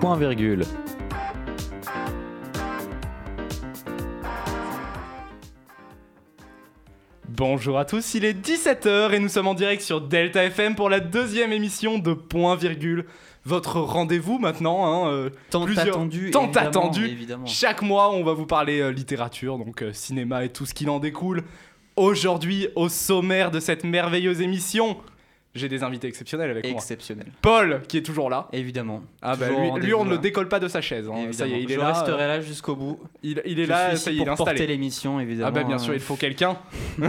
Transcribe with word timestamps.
Point 0.00 0.16
virgule. 0.16 0.64
Bonjour 7.28 7.78
à 7.78 7.84
tous, 7.84 8.14
il 8.14 8.24
est 8.24 8.32
17h 8.34 9.12
et 9.12 9.18
nous 9.18 9.28
sommes 9.28 9.46
en 9.46 9.54
direct 9.54 9.82
sur 9.82 10.00
Delta 10.00 10.42
FM 10.44 10.74
pour 10.74 10.90
la 10.90 11.00
deuxième 11.00 11.52
émission 11.52 11.98
de 11.98 12.12
Point 12.12 12.56
Virgule. 12.56 13.04
Votre 13.44 13.78
rendez-vous 13.80 14.38
maintenant, 14.38 14.84
hein, 15.06 15.10
euh, 15.10 15.30
Tant 15.50 15.64
plusieurs- 15.64 15.88
attendu. 15.88 16.30
tant 16.30 16.44
évidemment, 16.44 16.66
attendu. 16.68 17.06
Évidemment. 17.06 17.46
Chaque 17.46 17.82
mois, 17.82 18.10
on 18.12 18.24
va 18.24 18.32
vous 18.32 18.46
parler 18.46 18.80
euh, 18.80 18.90
littérature, 18.90 19.58
donc 19.58 19.82
euh, 19.82 19.92
cinéma 19.92 20.44
et 20.44 20.48
tout 20.50 20.66
ce 20.66 20.74
qui 20.74 20.88
en 20.88 20.98
découle. 20.98 21.44
Aujourd'hui, 21.96 22.68
au 22.74 22.88
sommaire 22.88 23.50
de 23.50 23.60
cette 23.60 23.84
merveilleuse 23.84 24.40
émission, 24.40 24.96
j'ai 25.54 25.68
des 25.68 25.82
invités 25.82 26.06
exceptionnels 26.06 26.50
avec 26.50 26.64
moi. 26.64 26.74
Exceptionnel. 26.74 27.26
Paul, 27.42 27.82
qui 27.88 27.98
est 27.98 28.02
toujours 28.02 28.30
là. 28.30 28.48
Évidemment. 28.52 29.02
Ah 29.22 29.34
bah, 29.36 29.48
Toujours 29.48 29.78
lui, 29.78 29.94
on 29.94 30.04
ne 30.04 30.10
le 30.10 30.18
décolle 30.18 30.48
pas 30.48 30.60
de 30.60 30.68
sa 30.68 30.80
chaise. 30.80 31.08
hein. 31.08 31.32
Ça 31.32 31.46
y 31.46 31.54
est, 31.54 31.62
il 31.62 31.70
est 31.70 31.74
Je 31.74 31.80
là. 31.80 31.92
resterai 31.92 32.22
euh, 32.22 32.28
là 32.28 32.40
jusqu'au 32.40 32.76
bout. 32.76 33.00
il, 33.22 33.42
il 33.44 33.58
est 33.60 33.64
Je 33.64 33.68
là, 33.70 33.88
suis 33.90 33.98
ça 33.98 34.10
ici 34.10 34.18
y 34.18 34.20
est, 34.20 34.22
il 34.22 34.22
est 34.22 34.26
pour 34.26 34.36
porter 34.36 34.50
installé. 34.52 34.66
l'émission, 34.72 35.18
évidemment. 35.20 35.48
Ah 35.48 35.50
bah 35.50 35.64
bien 35.64 35.78
sûr, 35.78 35.92
Euh, 35.92 35.96
il 35.96 36.00
faut 36.00 36.16
quelqu'un. 36.16 36.56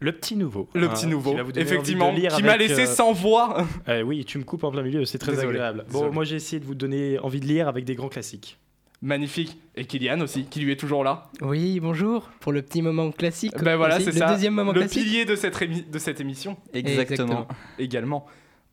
Le 0.00 0.12
petit 0.12 0.36
nouveau. 0.36 0.68
Le 0.74 0.88
petit 0.88 1.02
qui 1.02 1.06
nouveau, 1.06 1.36
effectivement, 1.54 2.12
qui 2.14 2.42
m'a 2.42 2.56
laissé 2.56 2.82
euh, 2.82 2.86
sans 2.86 3.12
voix. 3.12 3.66
euh, 3.88 4.02
oui, 4.02 4.24
tu 4.24 4.38
me 4.38 4.44
coupes 4.44 4.64
en 4.64 4.70
plein 4.72 4.82
milieu, 4.82 5.04
c'est 5.04 5.18
très 5.18 5.32
Désolé, 5.32 5.50
agréable. 5.58 5.84
désolé. 5.86 6.06
Bon, 6.08 6.12
moi 6.12 6.24
j'ai 6.24 6.36
essayé 6.36 6.58
de 6.60 6.64
vous 6.66 6.74
donner 6.74 7.18
envie 7.20 7.40
de 7.40 7.46
lire 7.46 7.68
avec 7.68 7.84
des 7.84 7.94
grands 7.94 8.08
classiques. 8.08 8.58
Magnifique. 9.02 9.58
Et 9.74 9.84
Kylian 9.84 10.20
aussi, 10.20 10.44
qui 10.44 10.60
lui 10.60 10.70
est 10.72 10.76
toujours 10.76 11.02
là. 11.02 11.28
Oui, 11.40 11.80
bonjour, 11.80 12.30
pour 12.40 12.52
le 12.52 12.62
petit 12.62 12.82
moment 12.82 13.10
classique. 13.10 13.52
Ben 13.60 13.76
voilà, 13.76 13.98
c'est 13.98 14.06
le 14.06 14.12
ça. 14.12 14.32
deuxième 14.32 14.54
moment 14.54 14.72
le 14.72 14.80
classique. 14.80 15.02
pilier 15.02 15.24
de 15.24 15.34
cette, 15.34 15.56
rémi- 15.56 15.88
de 15.90 15.98
cette 15.98 16.20
émission 16.20 16.56
Exactement. 16.72 17.48
également. 17.78 18.26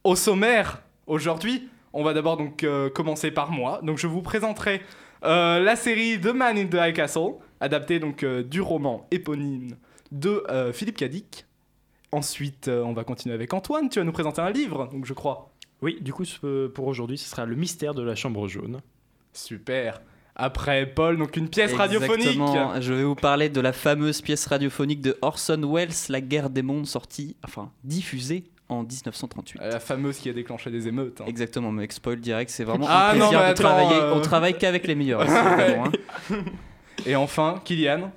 Au 0.04 0.16
sommaire, 0.16 0.84
aujourd'hui, 1.08 1.68
on 1.94 2.04
va 2.04 2.14
d'abord 2.14 2.38
donc 2.38 2.64
euh, 2.64 2.90
commencer 2.92 3.32
par 3.32 3.52
moi. 3.52 3.80
Donc 3.82 3.98
je 3.98 4.06
vous 4.08 4.22
présenterai 4.22 4.82
euh, 5.24 5.60
la 5.60 5.76
série 5.76 6.20
The 6.22 6.28
Man 6.34 6.58
in 6.58 6.68
the 6.68 6.76
High 6.76 6.94
Castle, 6.96 7.34
adaptée 7.60 8.00
donc 8.00 8.22
euh, 8.24 8.44
du 8.44 8.62
roman 8.62 9.08
éponyme 9.12 9.78
de 10.12 10.44
euh, 10.50 10.72
Philippe 10.74 10.98
Cadic. 10.98 11.46
Ensuite, 12.12 12.68
euh, 12.68 12.84
on 12.84 12.94
va 12.94 13.04
continuer 13.04 13.34
avec 13.34 13.54
Antoine. 13.54 13.90
Tu 13.90 13.98
vas 14.00 14.06
nous 14.06 14.12
présenter 14.12 14.42
un 14.42 14.52
livre, 14.52 14.88
donc 14.92 15.06
je 15.06 15.14
crois. 15.14 15.52
Oui, 15.82 15.98
du 16.02 16.14
coup, 16.14 16.24
pour 16.76 16.88
aujourd'hui, 16.88 17.18
ce 17.18 17.28
sera 17.30 17.46
Le 17.46 17.56
mystère 17.56 17.94
de 17.96 18.04
la 18.04 18.14
chambre 18.16 18.48
jaune. 18.48 18.82
Super. 19.34 20.02
Après 20.42 20.86
Paul, 20.86 21.18
donc 21.18 21.36
une 21.36 21.50
pièce 21.50 21.74
radiophonique. 21.74 22.28
Exactement. 22.28 22.80
Je 22.82 22.94
vais 22.94 23.04
vous 23.04 23.16
parler 23.16 23.50
de 23.50 23.60
la 23.60 23.74
fameuse 23.74 24.22
pièce 24.22 24.46
radiophonique 24.48 25.02
de 25.02 25.18
Orson 25.22 25.62
Welles, 25.72 25.90
La 26.08 26.22
guerre 26.22 26.50
des 26.50 26.62
mondes, 26.62 26.88
sortie, 26.88 27.36
enfin 27.44 27.72
diffusée 27.84 28.46
en 28.70 28.84
1938. 28.84 29.60
Euh, 29.62 29.72
La 29.72 29.80
fameuse 29.80 30.18
qui 30.18 30.30
a 30.30 30.34
déclenché 30.34 30.72
des 30.72 30.88
émeutes. 30.88 31.20
hein. 31.22 31.26
Exactement, 31.28 31.72
mais 31.72 31.88
spoil 31.90 32.20
direct, 32.22 32.50
c'est 32.52 32.64
vraiment 32.64 32.86
Ah 32.90 33.12
un 33.12 33.14
non, 33.16 33.20
plaisir 33.28 33.40
mais 33.40 33.46
de 33.48 33.52
attends, 33.52 33.64
travailler. 33.64 34.00
euh, 34.02 34.14
On 34.16 34.22
travaille 34.22 34.58
qu'avec 34.58 34.88
les 34.88 34.96
meilleurs. 34.96 35.24
vraiment, 35.26 35.86
hein. 35.88 36.36
Et 37.06 37.16
enfin, 37.16 37.62
Kylian, 37.66 38.12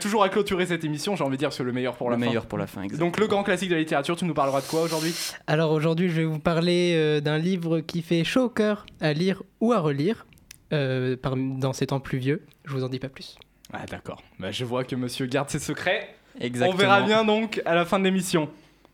toujours 0.00 0.22
à 0.22 0.28
clôturer 0.28 0.66
cette 0.66 0.84
émission, 0.84 1.16
j'ai 1.16 1.24
envie 1.24 1.36
de 1.36 1.40
dire 1.40 1.52
c'est 1.52 1.64
le 1.64 1.72
meilleur 1.72 1.96
pour 1.96 2.08
le 2.08 2.14
la 2.16 2.20
fin. 2.20 2.26
meilleur 2.26 2.46
pour 2.46 2.58
la 2.58 2.66
fin. 2.68 2.82
exactement. 2.82 3.08
Donc 3.08 3.18
le 3.18 3.26
grand 3.26 3.42
classique 3.42 3.68
de 3.70 3.74
la 3.74 3.80
littérature, 3.80 4.16
tu 4.16 4.24
nous 4.24 4.34
parleras 4.34 4.60
de 4.60 4.66
quoi 4.66 4.82
aujourd'hui? 4.82 5.12
Alors 5.48 5.72
aujourd'hui, 5.72 6.08
je 6.08 6.14
vais 6.14 6.24
vous 6.24 6.38
parler 6.38 6.92
euh, 6.96 7.20
d'un 7.20 7.38
livre 7.38 7.80
qui 7.80 8.02
fait 8.02 8.22
chaud 8.24 8.44
au 8.44 8.48
cœur 8.48 8.86
à 9.00 9.12
lire 9.12 9.42
ou 9.60 9.72
à 9.72 9.80
relire 9.80 10.26
euh, 10.72 11.16
par- 11.16 11.36
dans 11.36 11.72
ces 11.72 11.86
temps 11.86 12.00
pluvieux. 12.00 12.44
Je 12.64 12.72
vous 12.72 12.84
en 12.84 12.88
dis 12.88 12.98
pas 12.98 13.08
plus. 13.08 13.36
Ah 13.72 13.86
d'accord. 13.86 14.22
Bah, 14.38 14.50
je 14.50 14.64
vois 14.64 14.84
que 14.84 14.94
monsieur 14.96 15.26
garde 15.26 15.48
ses 15.50 15.58
secrets. 15.58 16.14
Exactement. 16.40 16.74
On 16.74 16.78
verra 16.78 17.00
bien 17.02 17.24
donc 17.24 17.60
à 17.64 17.74
la 17.74 17.84
fin 17.84 17.98
de 17.98 18.04
l'émission. 18.04 18.48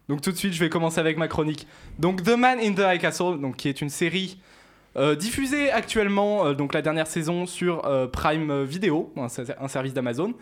Donc 0.09 0.23
tout 0.23 0.33
de 0.33 0.37
suite, 0.37 0.53
je 0.55 0.61
vais 0.61 0.69
commencer 0.71 0.99
avec 1.01 1.17
ma 1.19 1.29
chronique. 1.29 1.67
Donc 1.99 2.23
The 2.23 2.37
Man 2.37 2.59
in 2.61 2.73
the 2.75 2.81
High 2.81 3.01
Castle, 3.01 3.41
donc 3.41 3.56
qui 3.56 3.69
est 3.69 3.81
une 3.81 3.91
série 3.91 4.39
euh, 4.97 5.15
diffusée 5.15 5.71
actuellement, 5.71 6.47
euh, 6.47 6.55
donc 6.55 6.73
la 6.75 6.83
dernière 6.83 7.06
saison 7.06 7.44
sur 7.47 7.84
euh, 7.87 8.06
Prime 8.06 8.65
Video, 8.65 9.12
un, 9.16 9.28
ser- 9.28 9.45
un 9.60 9.69
service 9.69 9.93
d'Amazon. 9.95 10.33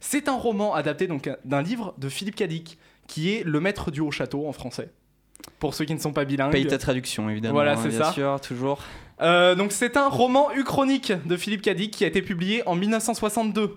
C'est 0.00 0.28
un 0.28 0.36
roman 0.36 0.74
adapté 0.74 1.06
donc 1.06 1.30
d'un 1.44 1.62
livre 1.62 1.94
de 1.98 2.08
Philippe 2.08 2.36
Cadic, 2.36 2.78
qui 3.06 3.32
est 3.34 3.42
Le 3.44 3.58
Maître 3.60 3.90
du 3.90 4.00
Haut 4.00 4.10
Château 4.10 4.46
en 4.46 4.52
français. 4.52 4.90
Pour 5.58 5.74
ceux 5.74 5.84
qui 5.84 5.94
ne 5.94 5.98
sont 5.98 6.12
pas 6.12 6.24
bilingues. 6.24 6.52
Paye 6.52 6.66
ta 6.66 6.78
traduction, 6.78 7.28
évidemment. 7.30 7.54
Voilà, 7.54 7.72
hein, 7.72 7.78
c'est 7.82 7.88
bien 7.88 8.04
ça. 8.04 8.12
sûr, 8.12 8.40
toujours. 8.40 8.78
Euh, 9.20 9.54
donc 9.56 9.72
c'est 9.72 9.96
un 9.96 10.08
roman 10.08 10.52
uchronique 10.54 11.12
de 11.26 11.36
Philippe 11.36 11.62
Cadic 11.62 11.90
qui 11.92 12.04
a 12.04 12.06
été 12.06 12.22
publié 12.22 12.62
en 12.68 12.74
1962. 12.76 13.76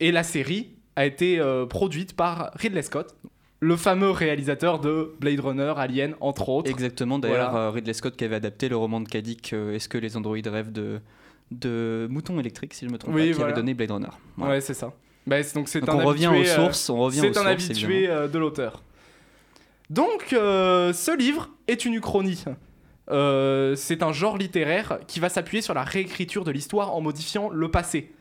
Et 0.00 0.12
la 0.12 0.22
série 0.22 0.70
a 0.96 1.04
été 1.04 1.38
euh, 1.38 1.66
produite 1.66 2.14
par 2.16 2.50
Ridley 2.54 2.80
Scott, 2.82 3.14
le 3.60 3.76
fameux 3.76 4.10
réalisateur 4.10 4.78
de 4.80 5.12
Blade 5.20 5.40
Runner, 5.40 5.74
Alien, 5.76 6.14
entre 6.20 6.48
autres. 6.48 6.70
Exactement. 6.70 7.18
D'ailleurs, 7.18 7.50
Voilà. 7.50 7.66
euh, 7.66 7.70
Ridley 7.70 7.92
Scott 7.92 8.16
qui 8.16 8.24
avait 8.24 8.36
adapté 8.36 8.70
le 8.70 8.76
roman 8.76 9.00
de 9.02 9.08
Kadik, 9.08 9.52
euh, 9.52 9.74
Est-ce 9.74 9.88
que 9.90 9.98
les 9.98 10.16
androïdes 10.16 10.46
rêvent 10.46 10.72
de 10.72 11.00
de 11.50 12.06
moutons 12.08 12.38
électriques, 12.38 12.72
si 12.74 12.86
je 12.86 12.90
me 12.92 12.96
trompe 12.96 13.12
Oui, 13.12 13.22
pas, 13.22 13.26
qui 13.26 13.32
voilà. 13.32 13.46
avait 13.52 13.60
donné 13.60 13.74
Blade 13.74 13.90
Runner. 13.90 14.06
Voilà. 14.36 14.54
Ouais, 14.54 14.60
c'est 14.60 14.72
ça. 14.72 14.92
Bah, 15.26 15.36
donc 15.54 15.68
c'est 15.68 15.80
Donc 15.80 15.96
on 15.96 16.04
revient 16.06 16.28
aux 16.28 16.44
sources, 16.44 16.88
on 16.88 16.96
revient 16.98 17.18
aux 17.18 17.22
C'est 17.24 17.30
un 17.30 17.42
sources, 17.42 17.46
habitué 17.70 18.06
de 18.06 18.38
l'auteur. 18.38 18.82
Donc, 19.90 20.32
euh, 20.32 20.92
ce 20.92 21.14
livre 21.16 21.50
est 21.66 21.84
une 21.84 21.94
uchronie. 21.94 22.44
Euh, 23.10 23.74
c'est 23.74 24.04
un 24.04 24.12
genre 24.12 24.38
littéraire 24.38 25.00
qui 25.08 25.18
va 25.18 25.28
s'appuyer 25.28 25.62
sur 25.62 25.74
la 25.74 25.82
réécriture 25.82 26.44
de 26.44 26.52
l'histoire 26.52 26.94
en 26.94 27.00
modifiant 27.00 27.50
le 27.50 27.70
passé. 27.72 28.12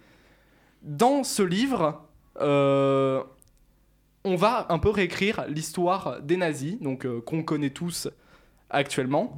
Dans 0.81 1.23
ce 1.23 1.43
livre, 1.43 2.01
euh, 2.41 3.21
on 4.23 4.35
va 4.35 4.65
un 4.69 4.79
peu 4.79 4.89
réécrire 4.89 5.45
l'histoire 5.47 6.19
des 6.23 6.37
nazis, 6.37 6.79
donc 6.81 7.05
qu'on 7.21 7.43
connaît 7.43 7.69
tous 7.69 8.09
actuellement. 8.71 9.37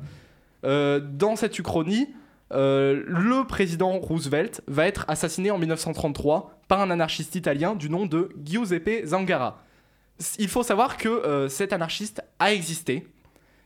Dans 0.63 1.35
cette 1.35 1.59
uchronie, 1.59 2.07
le 2.51 3.43
président 3.43 3.99
Roosevelt 3.99 4.61
va 4.67 4.85
être 4.85 5.05
assassiné 5.07 5.51
en 5.51 5.57
1933 5.57 6.59
par 6.67 6.81
un 6.81 6.91
anarchiste 6.91 7.35
italien 7.35 7.75
du 7.75 7.89
nom 7.89 8.05
de 8.05 8.29
Giuseppe 8.43 9.05
Zangara. 9.05 9.61
Il 10.37 10.47
faut 10.47 10.63
savoir 10.63 10.97
que 10.97 11.07
euh, 11.07 11.49
cet 11.49 11.73
anarchiste 11.73 12.21
a 12.39 12.53
existé. 12.53 13.07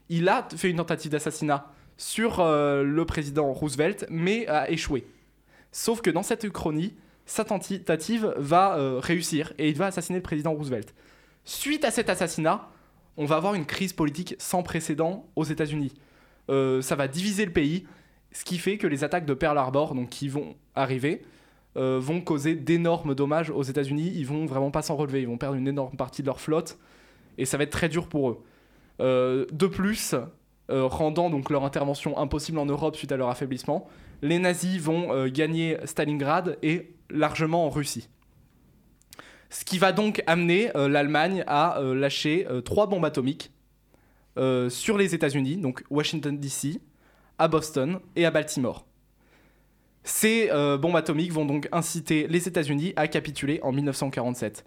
Il 0.10 0.30
a 0.30 0.48
fait 0.56 0.70
une 0.70 0.78
tentative 0.78 1.12
d'assassinat 1.12 1.72
sur 1.98 2.40
euh, 2.40 2.84
le 2.84 3.06
président 3.06 3.52
Roosevelt, 3.52 4.06
mais 4.10 4.48
a 4.48 4.70
échoué. 4.70 5.08
Sauf 5.72 6.02
que 6.02 6.10
dans 6.10 6.24
cette 6.24 6.44
uchronie, 6.44 6.94
sa 7.26 7.44
tentative 7.44 8.34
va 8.38 8.78
euh, 8.78 9.00
réussir 9.00 9.54
et 9.58 9.70
il 9.70 9.76
va 9.76 9.88
assassiner 9.88 10.20
le 10.20 10.24
président 10.24 10.54
Roosevelt. 10.54 10.94
Suite 11.44 11.84
à 11.86 11.92
cet 11.92 12.10
assassinat, 12.10 12.70
on 13.18 13.26
va 13.26 13.38
avoir 13.38 13.56
une 13.56 13.66
crise 13.66 13.94
politique 13.94 14.36
sans 14.40 14.64
précédent 14.64 15.28
aux 15.36 15.46
États-Unis. 15.46 15.94
Ça 16.48 16.96
va 16.96 17.08
diviser 17.08 17.46
le 17.46 17.54
pays, 17.54 17.88
ce 18.32 18.44
qui 18.44 18.58
fait 18.58 18.78
que 18.78 18.88
les 18.88 19.04
attaques 19.04 19.26
de 19.26 19.34
Pearl 19.34 19.58
Harbor, 19.58 19.96
donc 19.96 20.10
qui 20.10 20.28
vont 20.28 20.56
arriver, 20.76 21.24
euh, 21.78 22.00
vont 22.00 22.22
causer 22.22 22.56
d'énormes 22.56 23.16
dommages 23.16 23.50
aux 23.50 23.64
États-Unis. 23.64 24.14
Ils 24.16 24.26
vont 24.26 24.46
vraiment 24.46 24.72
pas 24.72 24.82
s'en 24.82 24.96
relever. 24.96 25.22
Ils 25.22 25.28
vont 25.28 25.38
perdre 25.38 25.56
une 25.56 25.68
énorme 25.68 25.98
partie 25.98 26.22
de 26.22 26.28
leur 26.28 26.40
flotte 26.40 26.78
et 27.38 27.46
ça 27.46 27.58
va 27.58 27.64
être 27.64 27.72
très 27.72 27.90
dur 27.90 28.08
pour 28.08 28.30
eux. 28.30 28.44
Euh, 29.02 29.46
de 29.52 29.68
plus, 29.68 30.16
euh, 30.72 30.86
rendant 30.86 31.30
donc 31.30 31.50
leur 31.50 31.66
intervention 31.66 32.18
impossible 32.18 32.60
en 32.60 32.66
Europe 32.66 32.96
suite 32.96 33.12
à 33.12 33.18
leur 33.18 33.30
affaiblissement, 33.30 33.90
les 34.22 34.40
nazis 34.40 34.80
vont 34.80 35.28
gagner 35.28 35.78
Stalingrad 35.84 36.58
et 36.64 36.94
largement 37.10 37.66
en 37.66 37.70
Russie. 37.70 38.08
Ce 39.50 39.66
qui 39.66 39.78
va 39.78 39.92
donc 39.92 40.24
amener 40.26 40.72
l'Allemagne 40.74 41.44
à 41.48 41.80
lâcher 41.82 42.48
trois 42.64 42.88
bombes 42.88 43.04
atomiques 43.04 43.52
sur 44.70 44.98
les 44.98 45.14
États-Unis, 45.14 45.58
donc 45.58 45.84
Washington 45.90 46.40
DC, 46.40 46.80
à 47.38 47.50
Boston 47.50 48.00
et 48.16 48.26
à 48.26 48.32
Baltimore. 48.32 48.86
Ces 50.06 50.50
euh, 50.52 50.78
bombes 50.78 50.96
atomiques 50.96 51.34
vont 51.34 51.46
donc 51.46 51.68
inciter 51.72 52.28
les 52.28 52.48
États-Unis 52.48 52.94
à 52.96 53.08
capituler 53.08 53.60
en 53.64 53.72
1947. 53.72 54.64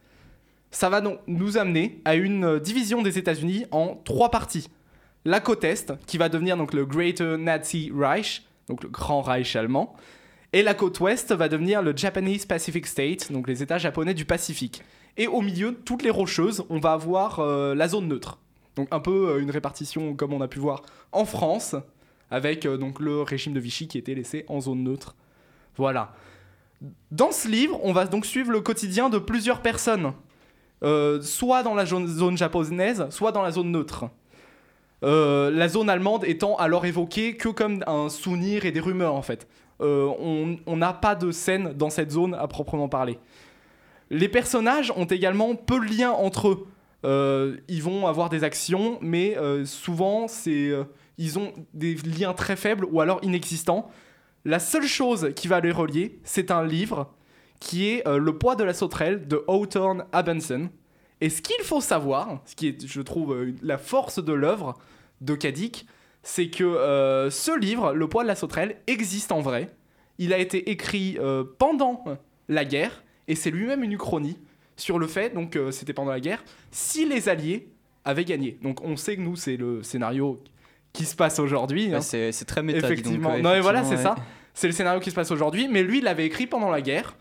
Ça 0.73 0.91
va 0.91 1.01
donc 1.01 1.21
nous 1.29 1.57
amener 1.57 2.03
à 2.05 2.17
une 2.17 2.45
euh, 2.45 2.59
division 2.59 3.03
des 3.03 3.19
États-Unis 3.19 3.65
en 3.71 3.95
trois 4.05 4.33
parties. 4.33 4.69
La 5.25 5.39
côte 5.39 5.63
Est, 5.63 5.93
qui 6.07 6.19
va 6.19 6.29
devenir 6.29 6.57
donc 6.57 6.75
le 6.75 6.85
Greater 6.85 7.39
Nazi 7.39 7.93
Reich, 7.95 8.49
donc 8.69 8.83
le 8.83 8.89
Grand 8.89 9.23
Reich 9.23 9.55
allemand, 9.55 9.95
et 10.53 10.63
la 10.63 10.75
côte 10.75 10.99
Ouest 10.99 11.33
va 11.33 11.49
devenir 11.49 11.83
le 11.83 11.97
Japanese 11.97 12.45
Pacific 12.45 12.87
State, 12.87 13.31
donc 13.31 13.47
les 13.47 13.63
États 13.63 13.79
japonais 13.79 14.15
du 14.15 14.25
Pacifique. 14.25 14.83
Et 15.17 15.29
au 15.29 15.41
milieu, 15.41 15.73
toutes 15.85 16.03
les 16.03 16.11
rocheuses, 16.11 16.65
on 16.69 16.81
va 16.81 16.93
avoir 16.93 17.39
euh, 17.39 17.77
la 17.77 17.87
zone 17.87 18.09
neutre. 18.09 18.41
Donc 18.75 18.89
un 18.91 19.01
peu 19.01 19.39
une 19.41 19.53
répartition 19.53 20.17
comme 20.17 20.33
on 20.33 20.41
a 20.41 20.49
pu 20.49 20.59
voir 20.59 20.83
en 21.13 21.25
France, 21.25 21.77
avec 22.29 22.67
donc 22.67 22.99
le 22.99 23.23
régime 23.23 23.53
de 23.53 23.61
Vichy 23.61 23.87
qui 23.87 23.99
était 23.99 24.15
laissé 24.15 24.45
en 24.49 24.61
zone 24.61 24.83
neutre. 24.83 25.15
Voilà. 25.79 26.13
Dans 27.11 27.33
ce 27.33 27.49
livre, 27.49 27.81
on 27.83 27.93
va 27.93 28.07
donc 28.07 28.27
suivre 28.27 28.53
le 28.53 28.61
quotidien 28.61 29.09
de 29.09 29.19
plusieurs 29.19 29.63
personnes, 29.63 30.13
euh, 30.85 31.21
soit 31.23 31.63
dans 31.63 31.75
la 31.75 31.87
zone, 31.87 32.37
japonaise, 32.37 33.07
soit 33.11 33.33
dans 33.33 33.43
la 33.43 33.51
zone 33.51 33.71
neutre. 33.71 34.07
Euh, 35.05 35.51
la 35.51 35.69
zone 35.69 35.89
allemande 35.89 36.25
étant 36.25 36.57
alors 36.57 36.85
évoquée 36.85 37.37
que 37.37 37.49
comme 37.49 37.85
un 37.87 38.09
souvenir 38.09 38.65
et 38.65 38.73
des 38.73 38.81
rumeurs 38.81 39.15
en 39.15 39.23
fait. 39.23 39.47
Euh, 39.81 40.11
on 40.67 40.77
n'a 40.77 40.93
pas 40.93 41.15
de 41.15 41.31
scène 41.31 41.73
dans 41.73 41.91
cette 41.91 42.11
zone 42.11 42.35
à 42.35 42.49
proprement 42.49 42.89
parler. 42.89 43.19
Les 44.11 44.29
personnages 44.29 44.93
ont 44.97 45.05
également 45.05 45.55
peu 45.55 45.79
de 45.79 45.85
liens 45.85 46.11
entre 46.11 46.49
eux. 46.49 47.63
Ils 47.69 47.83
vont 47.83 48.09
avoir 48.09 48.29
des 48.29 48.43
actions, 48.43 48.99
mais 49.01 49.37
souvent 49.65 50.27
ils 50.47 51.39
ont 51.39 51.53
des 51.75 51.95
liens 51.95 52.35
très 52.35 52.57
faibles 52.57 52.85
ou 52.91 53.01
alors 53.01 53.21
inexistants. 53.23 53.89
La 54.45 54.59
seule 54.61 54.87
chose 54.87 55.33
qui 55.35 55.49
va 55.49 55.61
les 55.61 55.73
relier, 55.73 56.19
c'est 56.25 56.51
un 56.51 56.65
livre 56.65 57.13
qui 57.61 57.89
est 57.89 58.07
euh, 58.07 58.19
Le 58.19 58.39
poids 58.39 58.55
de 58.55 58.65
la 58.65 58.73
sauterelle 58.73 59.27
de 59.27 59.45
Hawthorne 59.49 60.05
Abenson. 60.13 60.71
Et 61.21 61.31
ce 61.31 61.43
qu'il 61.43 61.63
faut 61.65 61.81
savoir, 61.81 62.41
ce 62.47 62.55
qui 62.55 62.69
est, 62.69 62.87
je 62.87 63.01
trouve, 63.01 63.35
euh, 63.35 63.55
la 63.63 63.79
force 63.79 64.23
de 64.23 64.33
l'œuvre 64.33 64.79
de 65.21 65.35
Kadik, 65.35 65.87
c'est 66.23 66.51
que 66.51 66.65
euh, 66.65 67.31
ce 67.31 67.59
livre, 67.59 67.95
Le 67.95 68.09
poids 68.09 68.23
de 68.23 68.29
la 68.29 68.37
sauterelle, 68.37 68.77
existe 68.87 69.33
en 69.33 69.41
vrai. 69.41 69.75
Il 70.19 70.33
a 70.33 70.39
été 70.39 70.71
écrit 70.71 71.17
pendant 71.59 72.03
la 72.49 72.65
guerre, 72.65 73.05
et 73.29 73.37
c'est 73.37 73.53
lui-même 73.53 73.85
une 73.85 73.93
uchronie 73.93 74.37
sur 74.77 74.99
le 74.99 75.07
fait, 75.07 75.33
donc 75.33 75.57
c'était 75.71 75.93
pendant 75.93 76.11
la 76.11 76.19
guerre, 76.19 76.43
si 76.73 77.05
les 77.05 77.29
Alliés 77.29 77.69
avaient 78.05 78.25
gagné. 78.25 78.59
Donc 78.61 78.81
on 78.83 78.97
sait 78.97 79.15
que 79.15 79.21
nous, 79.21 79.37
c'est 79.37 79.57
le 79.57 79.85
scénario 79.85 80.43
qui 80.93 81.05
se 81.05 81.15
passe 81.17 81.39
aujourd'hui. 81.39 81.95
hein. 81.95 82.01
C'est 82.01 82.45
très 82.45 82.63
méta. 82.63 82.81
donc, 82.81 82.91
Effectivement. 82.91 83.31
ouais, 83.35 83.43
non, 83.43 83.51
mais 83.51 83.61
voilà, 83.61 83.85
c'est 83.85 83.97
ça. 83.97 84.17
C'est 84.55 84.67
le 84.67 84.73
scénario 84.73 85.01
qui 85.01 85.11
se 85.11 85.15
passe 85.15 85.31
aujourd'hui, 85.31 85.69
mais 85.69 85.83
lui, 85.83 85.99
il 85.99 86.05
l'avait 86.05 86.27
écrit 86.27 86.47
pendant 86.47 86.71
la 86.71 86.81
guerre. 86.81 87.15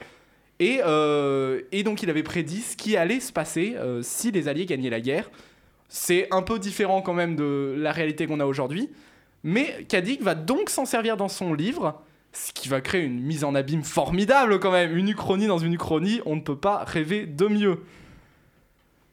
Et, 0.59 0.79
euh, 0.83 1.61
et 1.71 1.83
donc, 1.83 2.01
il 2.01 2.09
avait 2.09 2.23
prédit 2.23 2.61
ce 2.61 2.75
qui 2.75 2.97
allait 2.97 3.19
se 3.19 3.31
passer 3.31 3.75
euh, 3.77 4.01
si 4.01 4.31
les 4.31 4.47
Alliés 4.47 4.65
gagnaient 4.65 4.89
la 4.89 5.01
guerre. 5.01 5.29
C'est 5.87 6.27
un 6.31 6.41
peu 6.41 6.57
différent 6.57 7.01
quand 7.01 7.13
même 7.13 7.35
de 7.35 7.75
la 7.77 7.91
réalité 7.91 8.25
qu'on 8.25 8.39
a 8.39 8.45
aujourd'hui. 8.45 8.89
Mais 9.43 9.85
Kadik 9.87 10.23
va 10.23 10.33
donc 10.33 10.69
s'en 10.71 10.85
servir 10.85 11.15
dans 11.15 11.27
son 11.29 11.53
livre, 11.53 12.01
ce 12.33 12.51
qui 12.51 12.67
va 12.69 12.81
créer 12.81 13.03
une 13.03 13.21
mise 13.21 13.43
en 13.43 13.53
abîme 13.53 13.83
formidable 13.83 14.59
quand 14.59 14.71
même. 14.71 14.97
Une 14.97 15.09
uchronie 15.09 15.45
dans 15.47 15.59
une 15.59 15.73
uchronie, 15.73 16.21
on 16.25 16.35
ne 16.35 16.41
peut 16.41 16.57
pas 16.57 16.83
rêver 16.85 17.25
de 17.27 17.45
mieux. 17.47 17.83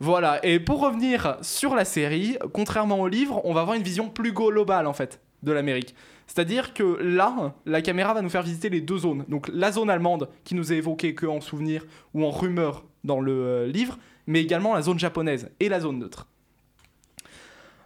Voilà, 0.04 0.44
et 0.44 0.60
pour 0.60 0.80
revenir 0.80 1.38
sur 1.40 1.74
la 1.74 1.86
série, 1.86 2.36
contrairement 2.52 3.00
au 3.00 3.08
livre, 3.08 3.40
on 3.44 3.54
va 3.54 3.62
avoir 3.62 3.74
une 3.74 3.82
vision 3.82 4.10
plus 4.10 4.32
globale 4.32 4.86
en 4.86 4.92
fait 4.92 5.20
de 5.42 5.50
l'Amérique. 5.50 5.94
C'est-à-dire 6.26 6.74
que 6.74 6.98
là, 7.02 7.54
la 7.64 7.80
caméra 7.80 8.12
va 8.12 8.20
nous 8.20 8.28
faire 8.28 8.42
visiter 8.42 8.68
les 8.68 8.82
deux 8.82 8.98
zones. 8.98 9.24
Donc 9.28 9.48
la 9.52 9.72
zone 9.72 9.88
allemande 9.88 10.28
qui 10.44 10.54
nous 10.54 10.72
est 10.74 10.76
évoquée 10.76 11.14
que 11.14 11.24
en 11.26 11.40
souvenir 11.40 11.86
ou 12.12 12.22
en 12.24 12.30
rumeur 12.30 12.84
dans 13.02 13.20
le 13.20 13.32
euh, 13.32 13.66
livre, 13.66 13.98
mais 14.26 14.42
également 14.42 14.74
la 14.74 14.82
zone 14.82 14.98
japonaise 14.98 15.48
et 15.58 15.70
la 15.70 15.80
zone 15.80 15.98
neutre. 16.00 16.26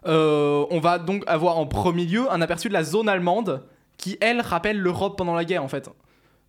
Euh, 0.06 0.64
on 0.70 0.80
va 0.80 0.98
donc 0.98 1.24
avoir 1.26 1.58
en 1.58 1.66
premier 1.66 2.04
lieu 2.04 2.30
un 2.32 2.40
aperçu 2.40 2.68
de 2.68 2.72
la 2.72 2.84
zone 2.84 3.08
allemande 3.08 3.62
qui, 3.96 4.16
elle, 4.20 4.40
rappelle 4.40 4.78
l'Europe 4.78 5.18
pendant 5.18 5.34
la 5.34 5.44
guerre 5.44 5.62
en 5.64 5.68
fait. 5.68 5.88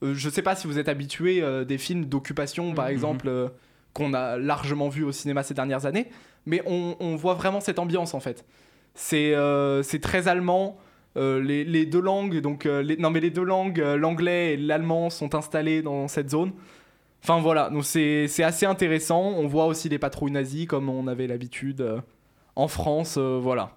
Euh, 0.04 0.13
je 0.13 0.30
sais 0.30 0.42
pas 0.44 0.56
si 0.56 0.68
vous 0.68 0.77
êtes 0.77 0.88
habitué 0.89 1.42
euh, 1.42 1.66
des 1.66 1.77
films 1.77 2.06
d'occupation 2.06 2.74
par 2.74 2.86
Mhm. 2.86 2.92
exemple 2.92 3.27
euh, 3.27 3.50
qu'on 3.94 4.14
a 4.14 4.38
largement 4.38 4.90
vu 4.90 5.04
au 5.04 5.12
cinéma 5.12 5.44
ces 5.44 5.54
dernières 5.54 5.86
années, 5.86 6.08
mais 6.46 6.62
on, 6.66 7.16
voit 7.16 7.34
vraiment 7.34 7.60
cette 7.60 7.80
ambiance 7.80 8.14
en 8.14 8.20
fait. 8.20 8.46
C'est 8.94 9.34
euh, 9.34 9.84
très 10.02 10.28
allemand. 10.28 10.78
euh, 11.18 11.42
les, 11.42 11.86
deux 11.86 12.02
langues, 12.02 12.40
donc 12.40 12.66
euh, 12.66 12.82
les, 12.82 12.98
non 12.98 13.10
mais 13.10 13.20
les 13.20 13.32
deux 13.32 13.44
langues, 13.44 13.80
l'anglais 13.80 14.54
et 14.54 14.58
l'allemand 14.58 15.10
sont 15.10 15.36
installés 15.36 15.82
dans 15.82 16.08
cette 16.08 16.30
zone. 16.30 16.52
Enfin 17.24 17.40
voilà, 17.40 17.70
donc 17.70 17.84
c'est 17.84 18.44
assez 18.44 18.66
intéressant. 18.66 19.22
On 19.22 19.48
voit 19.48 19.66
aussi 19.66 19.90
les 19.90 20.00
patrouilles 20.00 20.32
nazies 20.32 20.68
comme 20.68 20.90
on 20.90 21.08
avait 21.08 21.28
l'habitude 21.28 21.86
en 22.56 22.68
France, 22.68 23.18
voilà. 23.18 23.76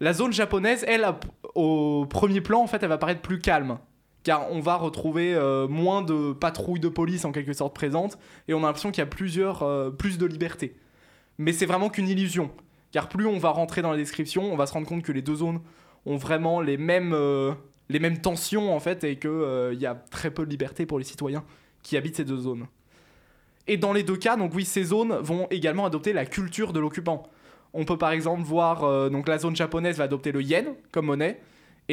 La 0.00 0.14
zone 0.14 0.32
japonaise, 0.32 0.84
elle, 0.88 1.06
au 1.54 2.06
premier 2.06 2.40
plan, 2.40 2.62
en 2.62 2.66
fait, 2.66 2.82
elle 2.82 2.88
va 2.88 2.96
paraître 2.96 3.20
plus 3.20 3.38
calme. 3.38 3.78
Car 4.22 4.52
on 4.52 4.60
va 4.60 4.76
retrouver 4.76 5.34
euh, 5.34 5.66
moins 5.66 6.02
de 6.02 6.32
patrouilles 6.32 6.80
de 6.80 6.88
police 6.88 7.24
en 7.24 7.32
quelque 7.32 7.54
sorte 7.54 7.74
présentes, 7.74 8.18
et 8.48 8.54
on 8.54 8.58
a 8.58 8.66
l'impression 8.66 8.90
qu'il 8.90 9.00
y 9.00 9.02
a 9.02 9.06
plusieurs, 9.06 9.62
euh, 9.62 9.90
plus 9.90 10.18
de 10.18 10.26
liberté. 10.26 10.76
Mais 11.38 11.52
c'est 11.52 11.66
vraiment 11.66 11.88
qu'une 11.88 12.08
illusion. 12.08 12.50
Car 12.92 13.08
plus 13.08 13.26
on 13.26 13.38
va 13.38 13.50
rentrer 13.50 13.80
dans 13.80 13.90
la 13.90 13.96
description, 13.96 14.52
on 14.52 14.56
va 14.56 14.66
se 14.66 14.74
rendre 14.74 14.86
compte 14.86 15.02
que 15.02 15.12
les 15.12 15.22
deux 15.22 15.36
zones 15.36 15.60
ont 16.04 16.16
vraiment 16.16 16.60
les 16.60 16.76
mêmes, 16.76 17.12
euh, 17.14 17.52
les 17.88 17.98
mêmes 17.98 18.20
tensions, 18.20 18.74
en 18.74 18.80
fait, 18.80 19.04
et 19.04 19.16
qu'il 19.16 19.78
y 19.78 19.86
a 19.86 19.94
très 19.94 20.30
peu 20.30 20.44
de 20.44 20.50
liberté 20.50 20.84
pour 20.84 20.98
les 20.98 21.04
citoyens 21.04 21.44
qui 21.82 21.96
habitent 21.96 22.16
ces 22.16 22.24
deux 22.24 22.38
zones. 22.38 22.66
Et 23.68 23.78
dans 23.78 23.94
les 23.94 24.02
deux 24.02 24.16
cas, 24.16 24.36
donc 24.36 24.52
oui, 24.54 24.66
ces 24.66 24.84
zones 24.84 25.14
vont 25.14 25.46
également 25.50 25.86
adopter 25.86 26.12
la 26.12 26.26
culture 26.26 26.74
de 26.74 26.80
l'occupant. 26.80 27.22
On 27.72 27.84
peut 27.84 27.96
par 27.96 28.10
exemple 28.10 28.42
voir, 28.42 29.10
donc 29.10 29.28
la 29.28 29.38
zone 29.38 29.54
japonaise 29.54 29.96
va 29.96 30.04
adopter 30.04 30.32
le 30.32 30.42
yen 30.42 30.74
comme 30.90 31.06
monnaie, 31.06 31.40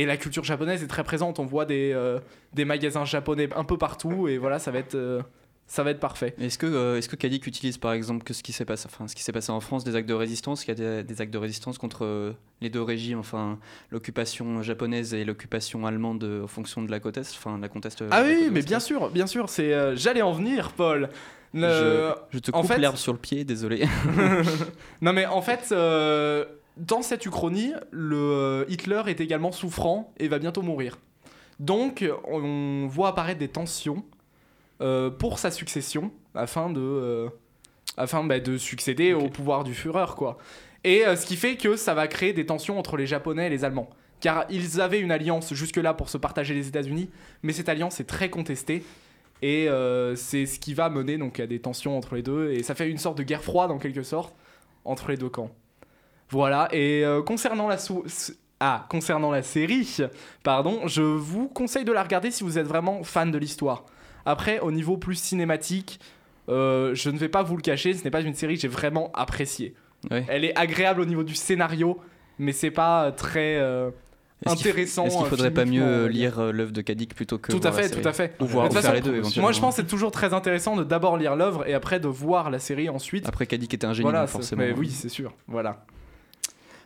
et 0.01 0.05
la 0.05 0.17
culture 0.17 0.43
japonaise 0.43 0.83
est 0.83 0.87
très 0.87 1.03
présente. 1.03 1.39
On 1.39 1.45
voit 1.45 1.65
des, 1.65 1.91
euh, 1.93 2.19
des 2.53 2.65
magasins 2.65 3.05
japonais 3.05 3.49
un 3.55 3.63
peu 3.63 3.77
partout, 3.77 4.27
et 4.27 4.37
voilà, 4.37 4.59
ça 4.59 4.71
va 4.71 4.79
être, 4.79 4.95
euh, 4.95 5.21
ça 5.65 5.83
va 5.83 5.91
être 5.91 5.99
parfait. 5.99 6.33
Est-ce 6.39 6.57
que, 6.57 6.65
euh, 6.65 6.97
est-ce 6.97 7.09
que 7.09 7.15
Kadik 7.17 7.45
utilise 7.45 7.77
par 7.77 7.91
exemple 7.91 8.23
que 8.23 8.33
ce 8.33 8.41
qui 8.43 8.53
s'est 8.53 8.63
passé, 8.63 8.87
enfin, 8.89 9.07
ce 9.07 9.15
qui 9.15 9.23
s'est 9.23 9.33
passé 9.33 9.51
en 9.51 9.59
France, 9.59 9.83
des 9.83 9.95
actes 9.95 10.07
de 10.07 10.13
résistance, 10.13 10.63
qu'il 10.63 10.77
y 10.77 10.81
a 10.81 11.01
des, 11.01 11.03
des 11.03 11.21
actes 11.21 11.33
de 11.33 11.37
résistance 11.37 11.77
contre 11.77 12.05
euh, 12.05 12.31
les 12.61 12.69
deux 12.69 12.81
régimes, 12.81 13.19
enfin 13.19 13.59
l'occupation 13.91 14.61
japonaise 14.63 15.13
et 15.13 15.25
l'occupation 15.25 15.85
allemande 15.85 16.23
en 16.43 16.47
fonction 16.47 16.81
de 16.83 16.89
la 16.91 16.99
côte 17.01 17.17
est, 17.17 17.29
enfin 17.35 17.57
la 17.59 17.67
conteste. 17.67 18.03
Ah 18.11 18.23
oui, 18.25 18.49
mais 18.51 18.61
bien 18.61 18.79
sûr, 18.79 19.09
bien 19.09 19.27
sûr, 19.27 19.49
c'est, 19.49 19.95
j'allais 19.97 20.21
en 20.21 20.31
venir, 20.31 20.71
Paul. 20.71 21.09
Le- 21.53 21.67
Je, 22.31 22.37
je 22.37 22.39
te 22.39 22.51
en 22.51 22.61
coupe 22.61 22.71
fait- 22.71 22.77
l'herbe 22.77 22.97
sur 22.97 23.13
le 23.13 23.19
pied, 23.19 23.43
désolé. 23.45 23.87
Non 25.01 25.13
mais 25.13 25.25
en 25.25 25.41
fait, 25.41 25.73
dans 26.77 27.01
cette 27.01 27.25
uchronie, 27.25 27.73
le 27.91 28.17
euh, 28.17 28.65
Hitler 28.69 29.01
est 29.07 29.19
également 29.19 29.51
souffrant 29.51 30.13
et 30.17 30.27
va 30.27 30.39
bientôt 30.39 30.61
mourir. 30.61 30.97
Donc 31.59 32.05
on 32.25 32.87
voit 32.87 33.09
apparaître 33.09 33.39
des 33.39 33.47
tensions 33.47 34.03
euh, 34.79 35.09
pour 35.09 35.39
sa 35.39 35.49
succession 35.49 36.11
afin 36.35 36.69
de, 36.69 36.79
euh, 36.79 37.29
afin 37.97 38.23
bah, 38.23 38.39
de 38.39 38.57
succéder 38.57 39.13
au 39.13 39.27
pouvoir 39.27 39.63
du 39.63 39.73
Führer 39.73 40.13
quoi. 40.15 40.37
Et 40.83 41.07
euh, 41.07 41.15
ce 41.15 41.25
qui 41.25 41.35
fait 41.35 41.57
que 41.57 41.75
ça 41.75 41.95
va 41.95 42.07
créer 42.07 42.31
des 42.31 42.45
tensions 42.45 42.77
entre 42.77 42.95
les 42.95 43.07
Japonais 43.07 43.47
et 43.47 43.49
les 43.49 43.65
Allemands. 43.65 43.89
Car 44.19 44.45
ils 44.51 44.79
avaient 44.79 44.99
une 44.99 45.11
alliance 45.11 45.53
jusque-là 45.53 45.95
pour 45.95 46.09
se 46.09 46.17
partager 46.17 46.53
les 46.53 46.67
États-Unis, 46.67 47.09
mais 47.41 47.53
cette 47.53 47.69
alliance 47.69 47.99
est 47.99 48.05
très 48.05 48.29
contestée. 48.29 48.83
Et 49.43 49.67
c'est 50.15 50.47
ce 50.47 50.57
qui 50.57 50.73
va 50.73 50.89
mener 50.89 51.19
donc 51.19 51.39
à 51.39 51.45
des 51.45 51.59
tensions 51.59 51.95
entre 51.95 52.15
les 52.15 52.23
deux. 52.23 52.51
Et 52.51 52.63
ça 52.63 52.73
fait 52.73 52.89
une 52.89 52.97
sorte 52.97 53.19
de 53.19 53.23
guerre 53.23 53.43
froide 53.43 53.69
en 53.69 53.77
quelque 53.77 54.01
sorte 54.01 54.35
entre 54.85 55.09
les 55.11 55.17
deux 55.17 55.29
camps. 55.29 55.51
Voilà, 56.29 56.67
et 56.71 57.03
euh, 57.05 57.21
concernant, 57.21 57.67
la 57.67 57.77
sou- 57.77 58.03
ah, 58.59 58.85
concernant 58.89 59.31
la 59.31 59.43
série, 59.43 59.97
pardon, 60.43 60.81
je 60.87 61.01
vous 61.01 61.47
conseille 61.47 61.85
de 61.85 61.91
la 61.93 62.03
regarder 62.03 62.31
si 62.31 62.43
vous 62.43 62.57
êtes 62.57 62.67
vraiment 62.67 63.03
fan 63.03 63.31
de 63.31 63.37
l'histoire. 63.37 63.85
Après, 64.25 64.59
au 64.59 64.71
niveau 64.71 64.97
plus 64.97 65.15
cinématique, 65.15 65.99
euh, 66.49 66.93
je 66.95 67.09
ne 67.09 67.17
vais 67.17 67.29
pas 67.29 67.43
vous 67.43 67.55
le 67.55 67.61
cacher, 67.61 67.93
ce 67.93 68.03
n'est 68.03 68.11
pas 68.11 68.21
une 68.21 68.33
série 68.33 68.55
que 68.55 68.61
j'ai 68.61 68.67
vraiment 68.67 69.11
appréciée. 69.13 69.73
Elle 70.27 70.43
est 70.45 70.57
agréable 70.57 71.01
au 71.01 71.05
niveau 71.05 71.23
du 71.23 71.33
scénario, 71.35 71.99
mais 72.39 72.51
c'est 72.51 72.71
pas 72.71 73.11
très 73.11 73.55
euh, 73.57 73.89
f- 74.45 74.51
intéressant. 74.51 75.05
Est-ce 75.05 75.17
qu'il 75.17 75.25
faudrait 75.27 75.51
pas 75.51 75.65
mieux 75.65 76.07
lire 76.07 76.41
l'œuvre 76.53 76.71
de 76.71 76.81
Kadik 76.81 77.15
plutôt 77.15 77.37
que 77.37 77.51
Tout 77.51 77.59
à 77.63 77.71
fait, 77.71 77.89
tout 77.89 78.07
à 78.07 78.13
fait. 78.13 78.35
Ou 78.39 78.45
voir 78.45 78.65
De 78.69 78.73
toute 78.73 78.81
façon, 78.81 78.93
les 78.93 79.01
deux 79.01 79.15
éventuellement. 79.15 79.43
Moi, 79.47 79.51
je 79.53 79.59
pense 79.59 79.75
que 79.75 79.81
c'est 79.81 79.87
toujours 79.87 80.11
très 80.11 80.33
intéressant 80.33 80.75
de 80.75 80.83
d'abord 80.83 81.17
lire 81.17 81.35
l'œuvre 81.35 81.67
et 81.67 81.73
après 81.73 81.99
de 81.99 82.07
voir 82.07 82.49
la 82.49 82.59
série 82.59 82.89
ensuite. 82.89 83.27
Après 83.27 83.47
Kadik 83.47 83.73
était 83.73 83.85
un 83.87 83.93
génie, 83.93 84.03
voilà, 84.09 84.27
forcément. 84.27 84.61
mais 84.61 84.73
oui, 84.73 84.89
c'est 84.89 85.09
sûr. 85.09 85.33
Voilà. 85.47 85.85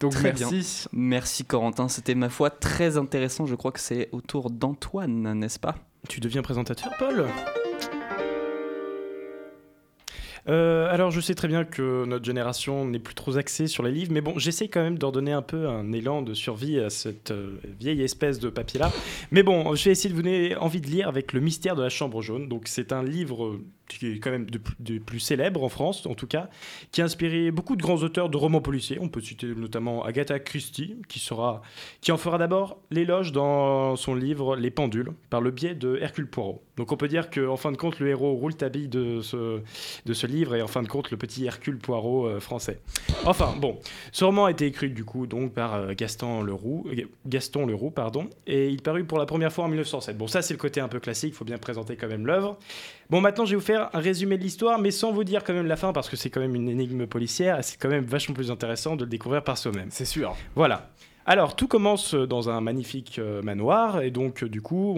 Donc 0.02 0.14
Très 0.14 0.34
merci. 0.34 0.88
Merci 0.92 1.46
Corentin, 1.46 1.88
c'était 1.88 2.16
ma 2.16 2.30
foi 2.30 2.50
très 2.50 2.98
intéressant. 2.98 3.46
Je 3.46 3.54
crois 3.54 3.72
que 3.72 3.80
c'est 3.80 4.10
au 4.12 4.20
tour 4.20 4.50
d'Antoine, 4.50 5.40
n'est-ce 5.40 5.60
pas? 5.60 5.76
Tu 6.10 6.20
deviens 6.20 6.42
présentateur, 6.42 6.92
Paul? 6.98 7.28
Euh, 10.50 10.92
alors, 10.92 11.12
je 11.12 11.22
sais 11.22 11.36
très 11.36 11.48
bien 11.48 11.66
que 11.66 12.06
notre 12.06 12.26
génération 12.26 12.86
n'est 12.86 12.98
plus 12.98 13.14
trop 13.14 13.38
axée 13.38 13.68
sur 13.68 13.84
les 13.84 13.92
livres, 13.92 14.12
mais 14.12 14.22
bon, 14.22 14.40
j'essaie 14.40 14.70
quand 14.70 14.82
même 14.82 14.98
de 14.98 15.06
redonner 15.06 15.34
un 15.34 15.44
peu 15.44 15.70
un 15.70 15.92
élan 15.92 16.24
de 16.24 16.34
survie 16.34 16.80
à 16.80 16.90
cette 16.90 17.30
euh, 17.30 17.60
vieille 17.80 18.02
espèce 18.02 18.40
de 18.40 18.50
papier-là. 18.50 18.92
Mais 19.30 19.44
bon, 19.44 19.76
je 19.76 19.86
vais 19.86 19.92
essayer 19.92 20.10
de 20.10 20.16
vous 20.16 20.24
donner 20.24 20.56
envie 20.56 20.82
de 20.82 20.88
lire 20.88 21.08
avec 21.08 21.32
Le 21.34 21.42
mystère 21.42 21.76
de 21.76 21.84
la 21.84 21.90
chambre 21.90 22.24
jaune. 22.24 22.50
Donc, 22.50 22.64
c'est 22.66 22.92
un 22.92 23.04
livre 23.04 23.60
qui 23.98 24.14
est 24.14 24.20
quand 24.20 24.32
même 24.32 24.48
de, 24.50 25.00
plus- 25.00 25.20
célèbre 25.20 25.64
en 25.64 25.70
France, 25.70 26.06
en 26.06 26.16
tout 26.16 26.28
cas, 26.28 26.50
qui 26.92 27.02
a 27.02 27.06
inspiré 27.06 27.52
beaucoup 27.52 27.76
de 27.76 27.82
grands 27.82 27.98
auteurs 27.98 28.30
de 28.30 28.38
romans 28.38 28.62
policiers. 28.62 28.98
On 29.00 29.10
peut 29.10 29.22
citer 29.22 29.48
notamment 29.48 30.04
Agatha 30.04 30.40
Christie, 30.40 30.96
qui, 31.08 31.22
en 32.12 32.18
fera 32.18 32.38
d'abord 32.38 32.80
l'éloge 32.90 33.32
dans 33.32 33.96
son 33.96 34.16
livre 34.16 34.56
Les 34.56 34.72
Pendules, 34.72 35.12
par 35.30 35.42
le 35.42 35.52
biais 35.52 35.76
de 35.76 35.98
Hercule 36.02 36.28
Poirot. 36.28 36.64
Donc, 36.78 36.92
on 36.92 36.98
peut 36.98 37.08
dire 37.08 37.30
qu'en 37.30 37.58
fin 37.58 37.72
de 37.72 37.78
compte, 37.78 38.00
le 38.00 38.10
héros 38.10 38.34
roule 38.34 38.56
tabille 38.56 38.88
de 38.88 39.22
ce, 39.22 39.62
livre 40.26 40.56
et 40.56 40.62
en 40.62 40.68
fin 40.68 40.82
de 40.82 40.88
compte 40.88 41.12
le 41.12 41.18
petit 41.18 41.46
Hercule 41.46 41.78
Poirot 41.78 42.28
euh, 42.28 42.40
français. 42.40 42.80
Enfin 43.26 43.54
bon, 43.60 43.78
ce 44.12 44.24
roman 44.24 44.46
a 44.46 44.52
été 44.52 44.66
écrit 44.66 44.90
du 44.90 45.06
coup 45.06 45.28
donc 45.28 45.54
par 45.54 45.76
euh, 45.76 45.94
Gaston 45.96 46.42
Leroux, 46.42 46.88
Gaston 47.26 47.66
Leroux 47.66 47.92
pardon, 47.92 48.30
et 48.48 48.70
il 48.70 48.82
parut 48.82 49.04
pour 49.04 49.18
la 49.18 49.26
première 49.26 49.52
fois 49.52 49.66
en 49.66 49.68
1907. 49.68 50.18
Bon 50.18 50.28
ça 50.28 50.42
c'est 50.42 50.54
le 50.54 50.60
côté 50.60 50.80
un 50.80 50.88
peu 50.88 51.00
classique, 51.00 51.34
il 51.34 51.36
faut 51.36 51.46
bien 51.46 51.58
présenter 51.58 51.96
quand 51.96 52.08
même 52.08 52.26
l'œuvre. 52.26 52.58
Bon 53.12 53.20
maintenant 53.20 53.44
je 53.44 53.52
vais 53.52 53.58
vous 53.58 53.62
faire 53.62 53.90
un 53.92 54.00
résumé 54.00 54.38
de 54.38 54.42
l'histoire, 54.44 54.80
mais 54.80 54.90
sans 54.90 55.12
vous 55.12 55.26
dire 55.26 55.44
quand 55.44 55.52
même 55.54 55.68
la 55.68 55.76
fin 55.76 55.92
parce 55.92 56.10
que 56.10 56.16
c'est 56.16 56.30
quand 56.30 56.40
même 56.40 56.56
une 56.56 56.70
énigme 56.70 57.08
policière 57.08 57.60
et 57.60 57.62
c'est 57.62 57.78
quand 57.78 57.90
même 57.90 58.06
vachement 58.06 58.34
plus 58.34 58.52
intéressant 58.52 58.96
de 58.96 59.04
le 59.04 59.10
découvrir 59.10 59.44
par 59.44 59.58
soi-même. 59.58 59.90
C'est 59.92 60.06
sûr. 60.06 60.34
Voilà. 60.56 60.90
Alors, 61.26 61.58
tout 61.58 61.68
commence 61.68 62.16
dans 62.16 62.50
un 62.50 62.62
magnifique 62.62 63.20
euh, 63.20 63.42
manoir, 63.42 64.02
et 64.02 64.12
donc, 64.12 64.44
euh, 64.44 64.50
du 64.50 64.62
coup, 64.62 64.96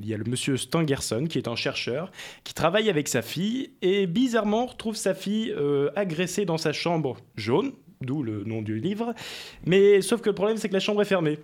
il 0.00 0.08
y 0.08 0.14
a 0.14 0.16
le 0.16 0.24
monsieur 0.24 0.56
Stangerson, 0.56 1.26
qui 1.28 1.36
est 1.38 1.48
un 1.48 1.56
chercheur, 1.56 2.12
qui 2.44 2.54
travaille 2.54 2.88
avec 2.88 3.08
sa 3.08 3.20
fille, 3.20 3.72
et 3.82 4.06
bizarrement 4.06 4.66
retrouve 4.66 4.94
sa 4.94 5.12
fille 5.12 5.52
euh, 5.54 5.90
agressée 5.94 6.46
dans 6.46 6.56
sa 6.56 6.72
chambre 6.72 7.18
jaune, 7.36 7.72
d'où 8.00 8.22
le 8.22 8.44
nom 8.44 8.62
du 8.62 8.78
livre, 8.78 9.12
mais 9.66 10.00
sauf 10.00 10.22
que 10.22 10.30
le 10.30 10.34
problème, 10.34 10.56
c'est 10.56 10.68
que 10.68 10.74
la 10.74 10.80
chambre 10.80 11.02
est 11.02 11.06
fermée. 11.06 11.40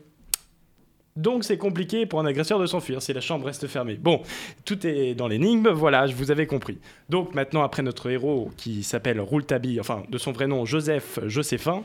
Donc 1.17 1.45
c'est 1.45 1.59
compliqué 1.59 2.07
pour 2.07 2.21
un 2.21 2.27
agresseur 2.27 2.59
de 2.59 2.67
s'enfuir 2.67 3.03
si 3.03 3.13
la 3.13 3.21
chambre 3.21 3.45
reste 3.45 3.67
fermée. 3.67 3.97
Bon, 3.97 4.23
tout 4.65 4.87
est 4.87 5.15
dans 5.15 5.29
l'énigme, 5.29 5.69
voilà, 5.69 6.07
je 6.07 6.15
vous 6.15 6.31
avais 6.31 6.47
compris. 6.47 6.79
Donc 7.11 7.35
maintenant, 7.35 7.63
après 7.63 7.83
notre 7.83 8.09
héros 8.09 8.51
qui 8.57 8.83
s'appelle 8.83 9.21
Rouletabille, 9.21 9.79
enfin 9.79 10.05
de 10.09 10.17
son 10.17 10.33
vrai 10.33 10.47
nom 10.47 10.65
Joseph 10.65 11.19
Joséphin, 11.27 11.83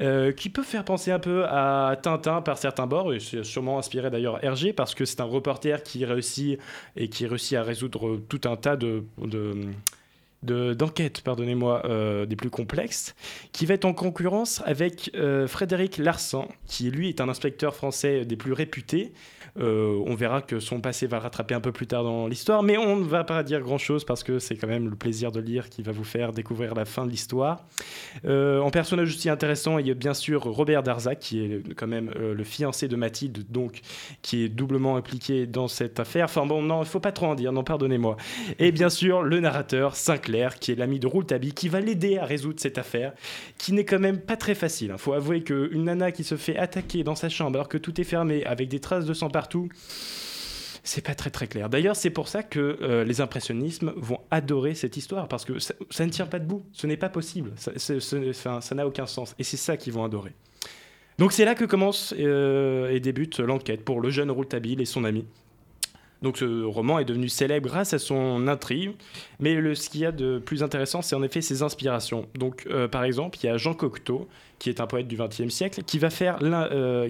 euh, 0.00 0.32
qui 0.32 0.50
peut 0.50 0.64
faire 0.64 0.84
penser 0.84 1.12
un 1.12 1.20
peu 1.20 1.44
à 1.44 1.96
Tintin 2.02 2.42
par 2.42 2.58
certains 2.58 2.88
bords, 2.88 3.14
et 3.14 3.20
c'est 3.20 3.44
sûrement 3.44 3.78
inspiré 3.78 4.10
d'ailleurs 4.10 4.44
Hergé, 4.44 4.72
parce 4.72 4.94
que 4.96 5.04
c'est 5.04 5.20
un 5.20 5.24
reporter 5.24 5.82
qui 5.84 6.04
réussit 6.04 6.58
et 6.96 7.08
qui 7.08 7.26
réussit 7.26 7.56
à 7.56 7.62
résoudre 7.62 8.20
tout 8.28 8.40
un 8.44 8.56
tas 8.56 8.76
de, 8.76 9.04
de 9.18 9.54
d'enquête, 10.44 11.20
pardonnez-moi, 11.22 11.82
euh, 11.86 12.26
des 12.26 12.36
plus 12.36 12.50
complexes, 12.50 13.14
qui 13.52 13.66
va 13.66 13.74
être 13.74 13.84
en 13.84 13.92
concurrence 13.92 14.62
avec 14.64 15.10
euh, 15.14 15.46
Frédéric 15.46 15.98
Larsan, 15.98 16.48
qui 16.66 16.90
lui 16.90 17.08
est 17.08 17.20
un 17.20 17.28
inspecteur 17.28 17.74
français 17.74 18.24
des 18.24 18.36
plus 18.36 18.52
réputés, 18.52 19.12
euh, 19.58 20.02
on 20.06 20.14
verra 20.14 20.42
que 20.42 20.58
son 20.58 20.80
passé 20.80 21.06
va 21.06 21.20
rattraper 21.20 21.54
un 21.54 21.60
peu 21.60 21.70
plus 21.70 21.86
tard 21.86 22.02
dans 22.02 22.26
l'histoire, 22.26 22.62
mais 22.62 22.76
on 22.76 22.96
ne 22.96 23.04
va 23.04 23.22
pas 23.22 23.42
dire 23.44 23.60
grand-chose 23.60 24.04
parce 24.04 24.24
que 24.24 24.40
c'est 24.40 24.56
quand 24.56 24.66
même 24.66 24.88
le 24.88 24.96
plaisir 24.96 25.30
de 25.30 25.38
lire 25.38 25.68
qui 25.68 25.82
va 25.82 25.92
vous 25.92 26.04
faire 26.04 26.32
découvrir 26.32 26.74
la 26.74 26.84
fin 26.84 27.06
de 27.06 27.10
l'histoire. 27.10 27.64
En 28.24 28.70
personnage 28.70 29.10
aussi 29.10 29.28
intéressant, 29.28 29.78
il 29.78 29.86
y 29.86 29.90
a 29.90 29.94
bien 29.94 30.14
sûr 30.14 30.42
Robert 30.42 30.82
Darzac, 30.82 31.20
qui 31.20 31.40
est 31.40 31.74
quand 31.74 31.86
même 31.86 32.10
le 32.10 32.44
fiancé 32.44 32.88
de 32.88 32.96
Mathilde, 32.96 33.44
donc 33.48 33.80
qui 34.22 34.42
est 34.42 34.48
doublement 34.48 34.96
impliqué 34.96 35.46
dans 35.46 35.68
cette 35.68 36.00
affaire. 36.00 36.24
Enfin 36.24 36.46
bon, 36.46 36.62
non, 36.62 36.82
il 36.82 36.88
faut 36.88 37.00
pas 37.00 37.12
trop 37.12 37.26
en 37.26 37.34
dire, 37.34 37.52
non, 37.52 37.62
pardonnez-moi. 37.62 38.16
Et 38.58 38.72
bien 38.72 38.90
sûr, 38.90 39.22
le 39.22 39.40
narrateur, 39.40 39.94
Sinclair, 39.94 40.33
qui 40.60 40.72
est 40.72 40.74
l'ami 40.74 40.98
de 40.98 41.06
Rouletabille, 41.06 41.52
qui 41.52 41.68
va 41.68 41.80
l'aider 41.80 42.18
à 42.18 42.24
résoudre 42.24 42.60
cette 42.60 42.78
affaire, 42.78 43.12
qui 43.56 43.72
n'est 43.72 43.84
quand 43.84 44.00
même 44.00 44.18
pas 44.18 44.36
très 44.36 44.54
facile. 44.54 44.88
Il 44.88 44.92
hein. 44.92 44.98
faut 44.98 45.12
avouer 45.12 45.42
qu'une 45.42 45.84
nana 45.84 46.12
qui 46.12 46.24
se 46.24 46.36
fait 46.36 46.56
attaquer 46.56 47.04
dans 47.04 47.14
sa 47.14 47.28
chambre 47.28 47.56
alors 47.56 47.68
que 47.68 47.78
tout 47.78 48.00
est 48.00 48.04
fermé, 48.04 48.44
avec 48.44 48.68
des 48.68 48.80
traces 48.80 49.06
de 49.06 49.14
sang 49.14 49.30
partout, 49.30 49.44
tout, 49.54 49.68
c'est 50.82 51.04
pas 51.04 51.14
très 51.14 51.30
très 51.30 51.46
clair. 51.46 51.68
D'ailleurs, 51.68 51.96
c'est 51.96 52.10
pour 52.10 52.28
ça 52.28 52.42
que 52.42 52.78
euh, 52.82 53.04
les 53.04 53.20
impressionnismes 53.20 53.92
vont 53.96 54.18
adorer 54.30 54.74
cette 54.74 54.96
histoire, 54.96 55.28
parce 55.28 55.44
que 55.44 55.58
ça, 55.58 55.74
ne 56.00 56.10
tient 56.10 56.26
pas 56.26 56.38
debout, 56.38 56.64
ce 56.72 56.86
n'est 56.86 56.96
pas 56.96 57.08
possible, 57.08 57.52
ça 57.56 58.74
n'a 58.74 58.86
aucun 58.86 59.06
sens, 59.06 59.34
et 59.38 59.44
c'est 59.44 59.56
ça 59.56 59.76
qu'ils 59.76 59.92
vont 59.92 60.04
adorer. 60.04 60.32
Donc 61.18 61.32
c'est 61.32 61.44
là 61.44 61.54
que 61.54 61.64
commence 61.64 62.12
euh, 62.18 62.90
et 62.90 62.98
débute 62.98 63.38
l'enquête 63.38 63.84
pour 63.84 64.00
le 64.00 64.10
jeune 64.10 64.30
Rouletabille 64.30 64.80
et 64.80 64.84
son 64.84 65.04
ami. 65.04 65.24
Donc 66.22 66.38
ce 66.38 66.64
roman 66.64 66.98
est 66.98 67.04
devenu 67.04 67.28
célèbre 67.28 67.68
grâce 67.68 67.92
à 67.92 67.98
son 67.98 68.48
intrigue, 68.48 68.92
mais 69.40 69.54
le, 69.54 69.74
ce 69.74 69.90
qu'il 69.90 70.00
y 70.00 70.06
a 70.06 70.12
de 70.12 70.38
plus 70.38 70.62
intéressant, 70.62 71.02
c'est 71.02 71.14
en 71.14 71.22
effet 71.22 71.42
ses 71.42 71.62
inspirations. 71.62 72.26
Donc 72.34 72.66
euh, 72.70 72.88
par 72.88 73.04
exemple, 73.04 73.38
il 73.42 73.46
y 73.46 73.48
a 73.50 73.56
Jean 73.56 73.74
Cocteau, 73.74 74.28
qui 74.58 74.70
est 74.70 74.80
un 74.80 74.86
poète 74.86 75.06
du 75.06 75.16
XXe 75.16 75.48
siècle, 75.48 75.82
qui 75.82 75.98
va 75.98 76.10
faire, 76.10 76.38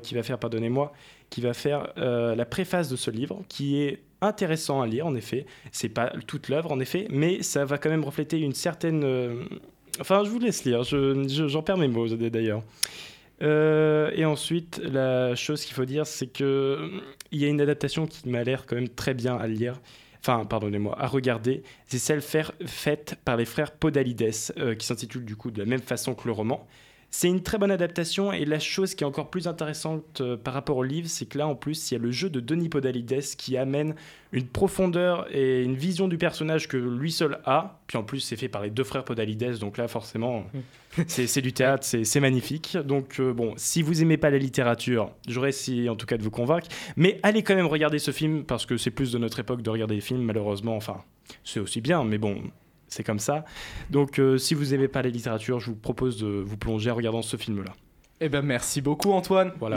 qui 0.02 0.14
va 0.14 0.22
faire 0.22 0.38
pardonnez-moi, 0.38 0.92
qui 1.30 1.40
va 1.40 1.52
faire 1.52 1.92
euh, 1.98 2.34
la 2.34 2.44
préface 2.44 2.88
de 2.88 2.96
ce 2.96 3.10
livre, 3.10 3.42
qui 3.48 3.82
est 3.82 4.00
intéressant 4.20 4.80
à 4.80 4.86
lire, 4.86 5.06
en 5.06 5.14
effet. 5.14 5.46
C'est 5.72 5.88
pas 5.88 6.12
toute 6.26 6.48
l'œuvre, 6.48 6.70
en 6.72 6.78
effet, 6.78 7.06
mais 7.10 7.42
ça 7.42 7.64
va 7.64 7.78
quand 7.78 7.90
même 7.90 8.04
refléter 8.04 8.38
une 8.38 8.54
certaine. 8.54 9.02
Euh, 9.04 9.42
enfin, 10.00 10.22
je 10.24 10.30
vous 10.30 10.38
laisse 10.38 10.64
lire, 10.64 10.84
j'en 10.84 11.26
je, 11.26 11.58
perds 11.60 11.78
mes 11.78 11.88
mots 11.88 12.08
d'ailleurs. 12.08 12.62
Euh, 13.42 14.10
et 14.14 14.24
ensuite, 14.24 14.80
la 14.84 15.34
chose 15.34 15.64
qu'il 15.64 15.74
faut 15.74 15.84
dire, 15.84 16.06
c'est 16.06 16.28
que 16.28 16.90
il 17.32 17.40
y 17.40 17.44
a 17.44 17.48
une 17.48 17.60
adaptation 17.60 18.06
qui 18.06 18.28
m'a 18.28 18.44
l'air 18.44 18.66
quand 18.66 18.76
même 18.76 18.88
très 18.88 19.14
bien 19.14 19.36
à 19.36 19.46
lire. 19.46 19.80
Enfin, 20.20 20.44
pardonnez-moi, 20.46 20.96
à 20.98 21.06
regarder. 21.06 21.62
C'est 21.86 21.98
celle 21.98 22.22
faite 22.22 23.16
par 23.24 23.36
les 23.36 23.44
frères 23.44 23.72
Podalides, 23.72 24.30
qui 24.78 24.86
s'intitule 24.86 25.24
du 25.24 25.36
coup 25.36 25.50
de 25.50 25.58
la 25.58 25.66
même 25.66 25.82
façon 25.82 26.14
que 26.14 26.26
le 26.26 26.32
roman. 26.32 26.66
C'est 27.16 27.28
une 27.28 27.44
très 27.44 27.58
bonne 27.58 27.70
adaptation 27.70 28.32
et 28.32 28.44
la 28.44 28.58
chose 28.58 28.96
qui 28.96 29.04
est 29.04 29.06
encore 29.06 29.30
plus 29.30 29.46
intéressante 29.46 30.20
euh, 30.20 30.36
par 30.36 30.52
rapport 30.52 30.78
au 30.78 30.82
livre, 30.82 31.06
c'est 31.08 31.26
que 31.26 31.38
là 31.38 31.46
en 31.46 31.54
plus 31.54 31.88
il 31.88 31.94
y 31.94 31.96
a 31.96 32.00
le 32.00 32.10
jeu 32.10 32.28
de 32.28 32.40
Denis 32.40 32.68
Podalides 32.68 33.36
qui 33.38 33.56
amène 33.56 33.94
une 34.32 34.48
profondeur 34.48 35.24
et 35.30 35.62
une 35.62 35.76
vision 35.76 36.08
du 36.08 36.18
personnage 36.18 36.66
que 36.66 36.76
lui 36.76 37.12
seul 37.12 37.38
a. 37.44 37.78
Puis 37.86 37.98
en 37.98 38.02
plus 38.02 38.18
c'est 38.18 38.34
fait 38.34 38.48
par 38.48 38.62
les 38.62 38.70
deux 38.70 38.82
frères 38.82 39.04
Podalides, 39.04 39.58
donc 39.60 39.78
là 39.78 39.86
forcément 39.86 40.40
mm. 40.40 41.02
c'est 41.06 41.40
du 41.40 41.52
théâtre, 41.52 41.86
c'est 41.86 42.20
magnifique. 42.20 42.76
Donc 42.84 43.20
euh, 43.20 43.32
bon, 43.32 43.54
si 43.56 43.80
vous 43.82 44.02
aimez 44.02 44.16
pas 44.16 44.30
la 44.30 44.38
littérature, 44.38 45.12
j'aurais 45.28 45.50
essayé 45.50 45.88
en 45.88 45.94
tout 45.94 46.06
cas 46.06 46.18
de 46.18 46.22
vous 46.24 46.32
convaincre, 46.32 46.66
mais 46.96 47.20
allez 47.22 47.44
quand 47.44 47.54
même 47.54 47.66
regarder 47.66 48.00
ce 48.00 48.10
film 48.10 48.42
parce 48.42 48.66
que 48.66 48.76
c'est 48.76 48.90
plus 48.90 49.12
de 49.12 49.18
notre 49.18 49.38
époque 49.38 49.62
de 49.62 49.70
regarder 49.70 49.94
les 49.94 50.00
films 50.00 50.22
malheureusement. 50.22 50.74
Enfin, 50.74 51.04
c'est 51.44 51.60
aussi 51.60 51.80
bien, 51.80 52.02
mais 52.02 52.18
bon, 52.18 52.42
c'est 52.94 53.04
comme 53.04 53.18
ça. 53.18 53.44
Donc 53.90 54.18
euh, 54.18 54.38
si 54.38 54.54
vous 54.54 54.66
n'aimez 54.66 54.88
pas 54.88 55.02
la 55.02 55.10
littérature, 55.10 55.60
je 55.60 55.70
vous 55.70 55.76
propose 55.76 56.18
de 56.18 56.26
vous 56.26 56.56
plonger 56.56 56.90
en 56.90 56.94
regardant 56.94 57.22
ce 57.22 57.36
film-là. 57.36 57.72
Eh 58.20 58.28
ben 58.28 58.42
merci 58.42 58.80
beaucoup 58.80 59.12
Antoine. 59.12 59.52
Voilà. 59.58 59.76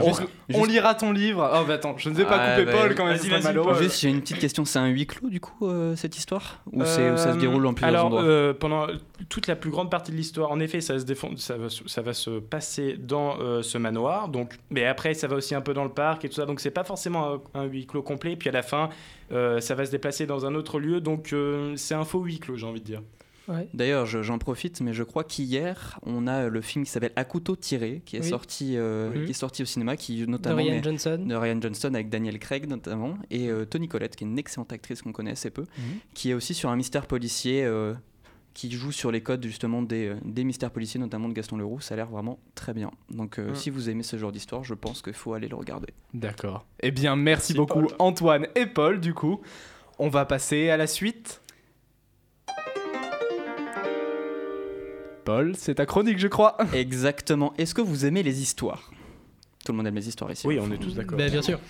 On, 0.54 0.64
lira 0.64 0.94
ton 0.94 1.10
livre. 1.10 1.50
Oh 1.52 1.64
bah 1.66 1.74
attends, 1.74 1.98
je 1.98 2.08
ne 2.08 2.14
vais 2.14 2.24
pas 2.24 2.56
couper 2.56 2.70
Paul 2.70 2.94
quand 2.94 3.06
même. 3.06 3.16
Vas-y, 3.16 3.42
malheureux. 3.42 3.82
Juste 3.82 4.00
j'ai 4.00 4.08
une 4.08 4.20
petite 4.20 4.38
question. 4.38 4.64
C'est 4.64 4.78
un 4.78 4.86
huis 4.86 5.06
clos 5.06 5.28
du 5.28 5.40
coup 5.40 5.66
euh, 5.66 5.96
cette 5.96 6.16
histoire? 6.16 6.62
Ou, 6.72 6.84
ça 6.84 7.16
se 7.16 7.28
euh, 7.28 7.36
déroule 7.36 7.66
en 7.66 7.74
plusieurs 7.74 8.04
endroits? 8.04 8.22
Alors 8.22 8.54
pendant 8.54 8.86
toute 9.28 9.48
la 9.48 9.56
plus 9.56 9.70
grande 9.70 9.90
partie 9.90 10.12
de 10.12 10.16
l'histoire, 10.16 10.52
en 10.52 10.60
effet, 10.60 10.80
ça 10.80 10.98
se 10.98 11.04
défend, 11.04 11.36
ça 11.36 11.56
va, 11.56 11.66
ça 11.68 12.02
va 12.02 12.12
se 12.14 12.38
passer 12.38 12.96
dans 12.96 13.36
ce 13.62 13.76
manoir. 13.76 14.28
Donc, 14.28 14.54
mais 14.70 14.86
après 14.86 15.14
ça 15.14 15.26
va 15.26 15.36
aussi 15.36 15.54
un 15.54 15.60
peu 15.60 15.74
dans 15.74 15.84
le 15.84 15.90
parc 15.90 16.24
et 16.24 16.28
tout 16.28 16.36
ça. 16.36 16.46
Donc 16.46 16.60
c'est 16.60 16.70
pas 16.70 16.84
forcément 16.84 17.40
un, 17.54 17.60
un, 17.60 17.64
huis 17.64 17.86
clos 17.86 18.02
complet. 18.02 18.36
Puis 18.36 18.48
à 18.48 18.52
la 18.52 18.62
fin, 18.62 18.88
ça 19.30 19.74
va 19.74 19.84
se 19.84 19.90
déplacer 19.90 20.26
dans 20.26 20.46
un 20.46 20.54
autre 20.54 20.78
lieu. 20.78 21.00
Donc 21.00 21.34
c'est 21.74 21.94
un 21.94 22.04
faux 22.04 22.22
huis 22.22 22.38
clos, 22.38 22.56
j'ai 22.56 22.66
envie 22.66 22.80
de 22.80 22.86
dire. 22.86 23.02
D'ailleurs, 23.74 24.06
j'en 24.06 24.38
profite, 24.38 24.80
mais 24.80 24.92
je 24.92 25.02
crois 25.02 25.24
qu'hier, 25.24 25.98
on 26.04 26.26
a 26.26 26.48
le 26.48 26.60
film 26.60 26.84
qui 26.84 26.90
s'appelle 26.90 27.12
À 27.16 27.24
couteau 27.24 27.56
tiré, 27.56 28.02
qui 28.04 28.16
est, 28.16 28.22
sorti, 28.22 28.76
euh, 28.76 29.24
qui 29.24 29.30
est 29.30 29.34
sorti 29.34 29.62
au 29.62 29.66
cinéma, 29.66 29.96
qui 29.96 30.26
notamment 30.26 30.62
de 30.62 30.70
Ryan 30.70 30.82
Johnson, 30.82 31.24
de 31.26 31.34
Ryan 31.34 31.60
Johnson 31.60 31.94
avec 31.94 32.08
Daniel 32.08 32.38
Craig 32.38 32.68
notamment, 32.68 33.18
et 33.30 33.48
euh, 33.48 33.64
Tony 33.64 33.88
Collette, 33.88 34.16
qui 34.16 34.24
est 34.24 34.26
une 34.26 34.38
excellente 34.38 34.72
actrice 34.72 35.02
qu'on 35.02 35.12
connaît 35.12 35.32
assez 35.32 35.50
peu, 35.50 35.62
mhm. 35.62 35.98
qui 36.14 36.30
est 36.30 36.34
aussi 36.34 36.54
sur 36.54 36.70
un 36.70 36.76
mystère 36.76 37.06
policier. 37.06 37.64
Euh, 37.64 37.94
qui 38.54 38.72
joue 38.72 38.90
sur 38.90 39.12
les 39.12 39.20
codes 39.20 39.46
justement 39.46 39.82
des, 39.82 40.14
des, 40.24 40.42
mystères 40.42 40.72
policiers, 40.72 40.98
notamment 40.98 41.28
de 41.28 41.32
Gaston 41.32 41.58
Leroux. 41.58 41.78
Ça 41.78 41.94
a 41.94 41.96
l'air 41.96 42.08
vraiment 42.08 42.40
très 42.56 42.74
bien. 42.74 42.90
Donc, 43.08 43.40
si 43.54 43.70
vous 43.70 43.88
aimez 43.88 44.02
ce 44.02 44.16
genre 44.16 44.32
d'histoire, 44.32 44.64
je 44.64 44.74
pense 44.74 45.00
qu'il 45.00 45.12
faut 45.12 45.32
aller 45.32 45.46
le 45.46 45.54
regarder. 45.54 45.94
D'accord. 46.12 46.66
Eh 46.80 46.90
bien, 46.90 47.14
merci, 47.14 47.54
beaucoup, 47.54 47.86
Antoine 48.00 48.48
et 48.56 48.66
Paul. 48.66 48.98
Du 48.98 49.14
coup, 49.14 49.42
on 50.00 50.08
va 50.08 50.24
passer 50.24 50.70
à 50.70 50.76
la 50.76 50.88
suite. 50.88 51.40
Paul, 55.28 55.52
c'est 55.58 55.74
ta 55.74 55.84
chronique, 55.84 56.18
je 56.18 56.26
crois. 56.26 56.56
Exactement. 56.72 57.52
Est-ce 57.58 57.74
que 57.74 57.82
vous 57.82 58.06
aimez 58.06 58.22
les 58.22 58.40
histoires? 58.40 58.90
Tout 59.62 59.72
le 59.72 59.76
monde 59.76 59.86
aime 59.86 59.94
les 59.94 60.08
histoires 60.08 60.32
ici. 60.32 60.46
Oui, 60.46 60.58
on 60.58 60.72
est 60.72 60.78
tous 60.78 60.94
d'accord. 60.94 61.18
Ben, 61.18 61.30
bien 61.30 61.42
sûr. 61.42 61.60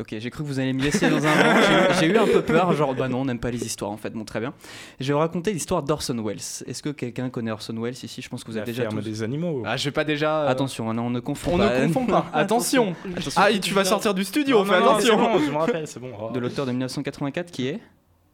Ok, 0.00 0.14
j'ai 0.18 0.30
cru 0.30 0.42
que 0.42 0.48
vous 0.48 0.58
alliez 0.58 0.72
me 0.72 0.80
laisser 0.80 1.10
dans 1.10 1.22
un 1.26 1.30
rang. 1.30 1.92
J'ai 2.00 2.06
eu 2.06 2.16
un 2.16 2.24
peu 2.24 2.40
peur, 2.40 2.72
genre, 2.72 2.94
bah 2.94 3.08
non, 3.08 3.20
on 3.20 3.24
n'aime 3.26 3.38
pas 3.38 3.50
les 3.50 3.62
histoires 3.66 3.90
en 3.90 3.98
fait. 3.98 4.14
Bon, 4.14 4.24
très 4.24 4.40
bien. 4.40 4.54
Je 4.98 5.08
vais 5.08 5.12
vous 5.12 5.18
raconter 5.18 5.52
l'histoire 5.52 5.82
d'Orson 5.82 6.16
Welles. 6.24 6.38
Est-ce 6.38 6.82
que 6.82 6.88
quelqu'un 6.88 7.28
connaît 7.28 7.50
Orson 7.50 7.76
Welles? 7.78 8.02
Ici 8.02 8.22
Je 8.22 8.30
pense 8.30 8.44
que 8.44 8.50
vous 8.50 8.56
avez 8.56 8.64
déjà. 8.64 8.84
ferme 8.84 9.02
des 9.02 9.22
animaux. 9.22 9.62
Ah, 9.66 9.76
je 9.76 9.84
vais 9.84 9.90
pas 9.90 10.04
déjà. 10.04 10.44
Euh, 10.44 10.48
attention, 10.48 10.88
hein, 10.88 10.96
on 10.96 11.10
ne 11.10 11.20
confond 11.20 11.56
on 11.56 11.58
pas. 11.58 11.80
ne 11.80 11.86
confond 11.88 12.06
pas. 12.06 12.30
attention. 12.32 12.96
Ah, 13.36 13.48
tu 13.60 13.74
vas 13.74 13.84
sortir 13.84 14.14
du 14.14 14.24
studio, 14.24 14.64
fais 14.64 14.76
attention. 14.76 15.18
Bon, 15.18 15.38
je 15.38 15.50
me 15.50 15.58
rappelle, 15.58 15.86
c'est 15.86 16.00
bon. 16.00 16.30
De 16.32 16.40
l'auteur 16.40 16.64
de 16.64 16.70
1984 16.70 17.50
qui 17.50 17.66
est? 17.66 17.80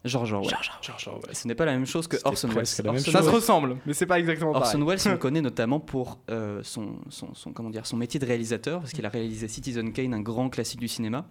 George 0.04 0.32
Orwell. 0.32 0.56
George 0.80 1.08
Orwell. 1.08 1.34
Ce 1.34 1.48
n'est 1.48 1.54
pas 1.54 1.64
la 1.64 1.72
même 1.72 1.86
chose 1.86 2.06
que 2.06 2.16
Orson 2.24 2.48
Welles. 2.48 2.66
Ça 2.66 3.22
se 3.22 3.28
ressemble, 3.28 3.76
mais 3.84 3.94
c'est 3.94 4.06
pas 4.06 4.18
exactement 4.18 4.52
pareil. 4.52 4.66
Orson 4.66 4.84
Welles, 4.84 5.00
on 5.06 5.10
le 5.10 5.18
connaît 5.18 5.40
notamment 5.40 5.80
pour 5.80 6.20
euh, 6.30 6.60
son, 6.62 6.96
son, 7.08 7.34
son, 7.34 7.52
comment 7.52 7.70
dire, 7.70 7.86
son 7.86 7.96
métier 7.96 8.20
de 8.20 8.26
réalisateur, 8.26 8.80
parce 8.80 8.92
qu'il 8.92 9.04
a 9.04 9.08
réalisé 9.08 9.48
Citizen 9.48 9.92
Kane, 9.92 10.14
un 10.14 10.20
grand 10.20 10.48
classique 10.50 10.80
du 10.80 10.88
cinéma. 10.88 11.26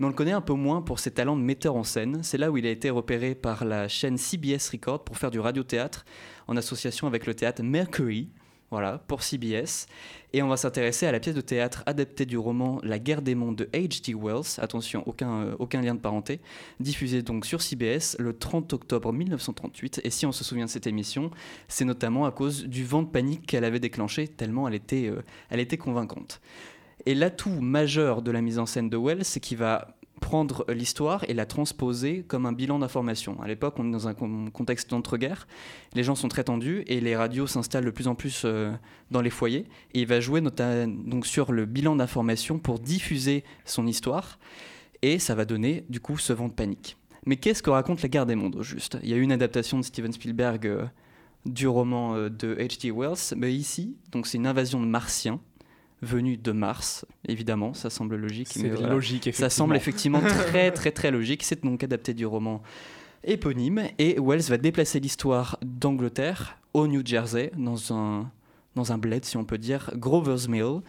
Mais 0.00 0.06
on 0.06 0.08
le 0.08 0.14
connaît 0.14 0.32
un 0.32 0.40
peu 0.40 0.54
moins 0.54 0.82
pour 0.82 0.98
ses 0.98 1.12
talents 1.12 1.36
de 1.36 1.42
metteur 1.42 1.76
en 1.76 1.84
scène. 1.84 2.20
C'est 2.22 2.38
là 2.38 2.50
où 2.50 2.56
il 2.56 2.66
a 2.66 2.70
été 2.70 2.90
repéré 2.90 3.34
par 3.34 3.64
la 3.64 3.88
chaîne 3.88 4.18
CBS 4.18 4.70
Record 4.72 5.04
pour 5.04 5.16
faire 5.16 5.30
du 5.30 5.38
radiothéâtre 5.38 6.04
en 6.48 6.56
association 6.56 7.06
avec 7.06 7.26
le 7.26 7.34
théâtre 7.34 7.62
Mercury, 7.62 8.30
voilà, 8.70 8.98
pour 9.06 9.22
CBS. 9.22 9.86
Et 10.34 10.42
on 10.42 10.48
va 10.48 10.58
s'intéresser 10.58 11.06
à 11.06 11.12
la 11.12 11.20
pièce 11.20 11.34
de 11.34 11.40
théâtre 11.40 11.82
adaptée 11.86 12.26
du 12.26 12.36
roman 12.36 12.80
La 12.82 12.98
guerre 12.98 13.22
des 13.22 13.34
mondes 13.34 13.56
de 13.56 13.64
H.G. 13.66 14.14
Wells, 14.14 14.58
attention, 14.58 15.02
aucun, 15.06 15.42
euh, 15.42 15.56
aucun 15.58 15.80
lien 15.80 15.94
de 15.94 16.00
parenté, 16.00 16.40
diffusée 16.80 17.22
donc 17.22 17.46
sur 17.46 17.62
CBS 17.62 18.16
le 18.18 18.36
30 18.36 18.74
octobre 18.74 19.12
1938. 19.12 20.02
Et 20.04 20.10
si 20.10 20.26
on 20.26 20.32
se 20.32 20.44
souvient 20.44 20.66
de 20.66 20.70
cette 20.70 20.86
émission, 20.86 21.30
c'est 21.66 21.86
notamment 21.86 22.26
à 22.26 22.30
cause 22.30 22.66
du 22.66 22.84
vent 22.84 23.02
de 23.02 23.08
panique 23.08 23.46
qu'elle 23.46 23.64
avait 23.64 23.80
déclenché, 23.80 24.28
tellement 24.28 24.68
elle 24.68 24.74
était, 24.74 25.08
euh, 25.08 25.22
elle 25.48 25.60
était 25.60 25.78
convaincante. 25.78 26.42
Et 27.06 27.14
l'atout 27.14 27.60
majeur 27.60 28.20
de 28.20 28.30
la 28.30 28.42
mise 28.42 28.58
en 28.58 28.66
scène 28.66 28.90
de 28.90 28.96
Wells, 28.98 29.24
c'est 29.24 29.40
qu'il 29.40 29.56
va 29.56 29.97
prendre 30.18 30.64
l'histoire 30.68 31.24
et 31.28 31.34
la 31.34 31.46
transposer 31.46 32.24
comme 32.26 32.46
un 32.46 32.52
bilan 32.52 32.78
d'information. 32.78 33.40
À 33.40 33.48
l'époque, 33.48 33.74
on 33.78 33.88
est 33.88 33.92
dans 33.92 34.08
un 34.08 34.14
contexte 34.14 34.90
d'entre-guerres, 34.90 35.46
les 35.94 36.02
gens 36.02 36.14
sont 36.14 36.28
très 36.28 36.44
tendus 36.44 36.84
et 36.86 37.00
les 37.00 37.16
radios 37.16 37.46
s'installent 37.46 37.84
de 37.84 37.90
plus 37.90 38.08
en 38.08 38.14
plus 38.14 38.42
euh, 38.44 38.72
dans 39.10 39.20
les 39.20 39.30
foyers. 39.30 39.66
Et 39.94 40.00
il 40.00 40.06
va 40.06 40.20
jouer 40.20 40.40
donc 40.40 41.26
sur 41.26 41.52
le 41.52 41.64
bilan 41.64 41.96
d'information 41.96 42.58
pour 42.58 42.78
diffuser 42.78 43.44
son 43.64 43.86
histoire 43.86 44.38
et 45.02 45.18
ça 45.18 45.34
va 45.34 45.44
donner 45.44 45.84
du 45.88 46.00
coup 46.00 46.18
ce 46.18 46.32
vent 46.32 46.48
de 46.48 46.52
panique. 46.52 46.96
Mais 47.26 47.36
qu'est-ce 47.36 47.62
que 47.62 47.70
raconte 47.70 48.02
la 48.02 48.08
guerre 48.08 48.26
des 48.26 48.34
mondes 48.34 48.56
au 48.56 48.62
juste? 48.62 48.98
Il 49.02 49.08
y 49.10 49.12
a 49.12 49.16
eu 49.16 49.22
une 49.22 49.32
adaptation 49.32 49.78
de 49.78 49.84
Steven 49.84 50.12
Spielberg 50.12 50.66
euh, 50.66 50.86
du 51.46 51.68
roman 51.68 52.14
euh, 52.14 52.28
de 52.28 52.54
H.G. 52.54 52.90
Wells, 52.90 53.36
mais 53.36 53.52
ici, 53.54 53.96
donc 54.12 54.26
c'est 54.26 54.38
une 54.38 54.46
invasion 54.46 54.80
de 54.80 54.86
martiens 54.86 55.40
venus 56.02 56.40
de 56.40 56.52
Mars, 56.52 57.04
évidemment, 57.26 57.74
ça 57.74 57.90
semble 57.90 58.16
logique. 58.16 58.48
C'est 58.50 58.68
voilà. 58.68 58.90
logique, 58.90 59.26
effectivement. 59.26 59.48
Ça 59.48 59.54
semble 59.54 59.76
effectivement 59.76 60.20
très 60.48 60.70
très 60.70 60.92
très 60.92 61.10
logique. 61.10 61.42
C'est 61.42 61.64
donc 61.64 61.82
adapté 61.82 62.14
du 62.14 62.26
roman 62.26 62.62
éponyme 63.24 63.82
et 63.98 64.18
Wells 64.20 64.42
va 64.42 64.58
déplacer 64.58 65.00
l'histoire 65.00 65.58
d'Angleterre 65.62 66.58
au 66.74 66.86
New 66.86 67.04
Jersey 67.04 67.50
dans 67.56 67.92
un 67.92 68.30
dans 68.76 68.92
un 68.92 68.98
bled 68.98 69.24
si 69.24 69.36
on 69.36 69.44
peut 69.44 69.58
dire 69.58 69.90
Grover's 69.96 70.48
Mill 70.48 70.82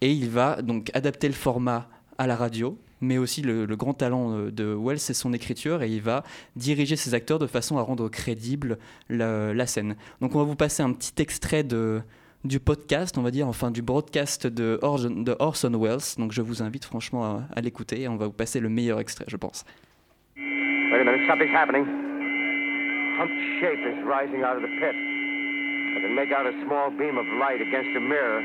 et 0.00 0.10
il 0.10 0.30
va 0.30 0.62
donc 0.62 0.90
adapter 0.94 1.28
le 1.28 1.34
format 1.34 1.88
à 2.16 2.26
la 2.26 2.36
radio 2.36 2.78
mais 3.00 3.18
aussi 3.18 3.42
le, 3.42 3.66
le 3.66 3.76
grand 3.76 3.92
talent 3.92 4.32
euh, 4.32 4.50
de 4.50 4.74
Wells 4.74 4.98
c'est 4.98 5.14
son 5.14 5.32
écriture 5.32 5.82
et 5.82 5.90
il 5.90 6.00
va 6.00 6.24
diriger 6.56 6.96
ses 6.96 7.12
acteurs 7.14 7.38
de 7.38 7.46
façon 7.46 7.76
à 7.76 7.82
rendre 7.82 8.08
crédible 8.08 8.78
la, 9.10 9.52
la 9.52 9.66
scène. 9.66 9.96
Donc 10.20 10.34
on 10.34 10.38
va 10.38 10.44
vous 10.44 10.56
passer 10.56 10.82
un 10.82 10.92
petit 10.92 11.20
extrait 11.20 11.64
de 11.64 12.00
du 12.44 12.60
podcast, 12.60 13.16
on 13.16 13.22
va 13.22 13.30
dire, 13.30 13.48
enfin 13.48 13.70
du 13.70 13.80
broadcast 13.80 14.46
de, 14.46 14.78
Orson, 14.82 15.24
de 15.24 15.34
Orson 15.38 15.72
Welles. 15.80 16.14
Donc 16.18 16.32
je 16.32 16.42
vous 16.42 16.62
invite 16.62 16.84
franchement 16.84 17.46
à, 17.54 17.60
l'écouter 17.60 18.02
et 18.02 18.08
on 18.08 18.16
va 18.16 18.26
vous 18.26 18.36
passer 18.36 18.60
le 18.60 18.68
meilleur 18.68 19.00
extrait, 19.00 19.24
je 19.28 19.36
pense. 19.36 19.64
Wait 20.36 21.00
a 21.00 21.04
minute, 21.04 21.26
something's 21.26 21.50
happening. 21.56 21.84
Some 23.16 23.30
shape 23.60 23.80
is 23.80 23.96
rising 24.04 24.44
out 24.44 24.56
of 24.56 24.62
the 24.62 24.72
pit. 24.78 24.94
I 24.94 26.00
can 26.02 26.14
make 26.14 26.30
out 26.30 26.46
a 26.46 26.52
small 26.66 26.90
beam 26.90 27.16
of 27.16 27.26
light 27.40 27.62
against 27.64 27.96
a 27.96 28.02
mirror. 28.02 28.42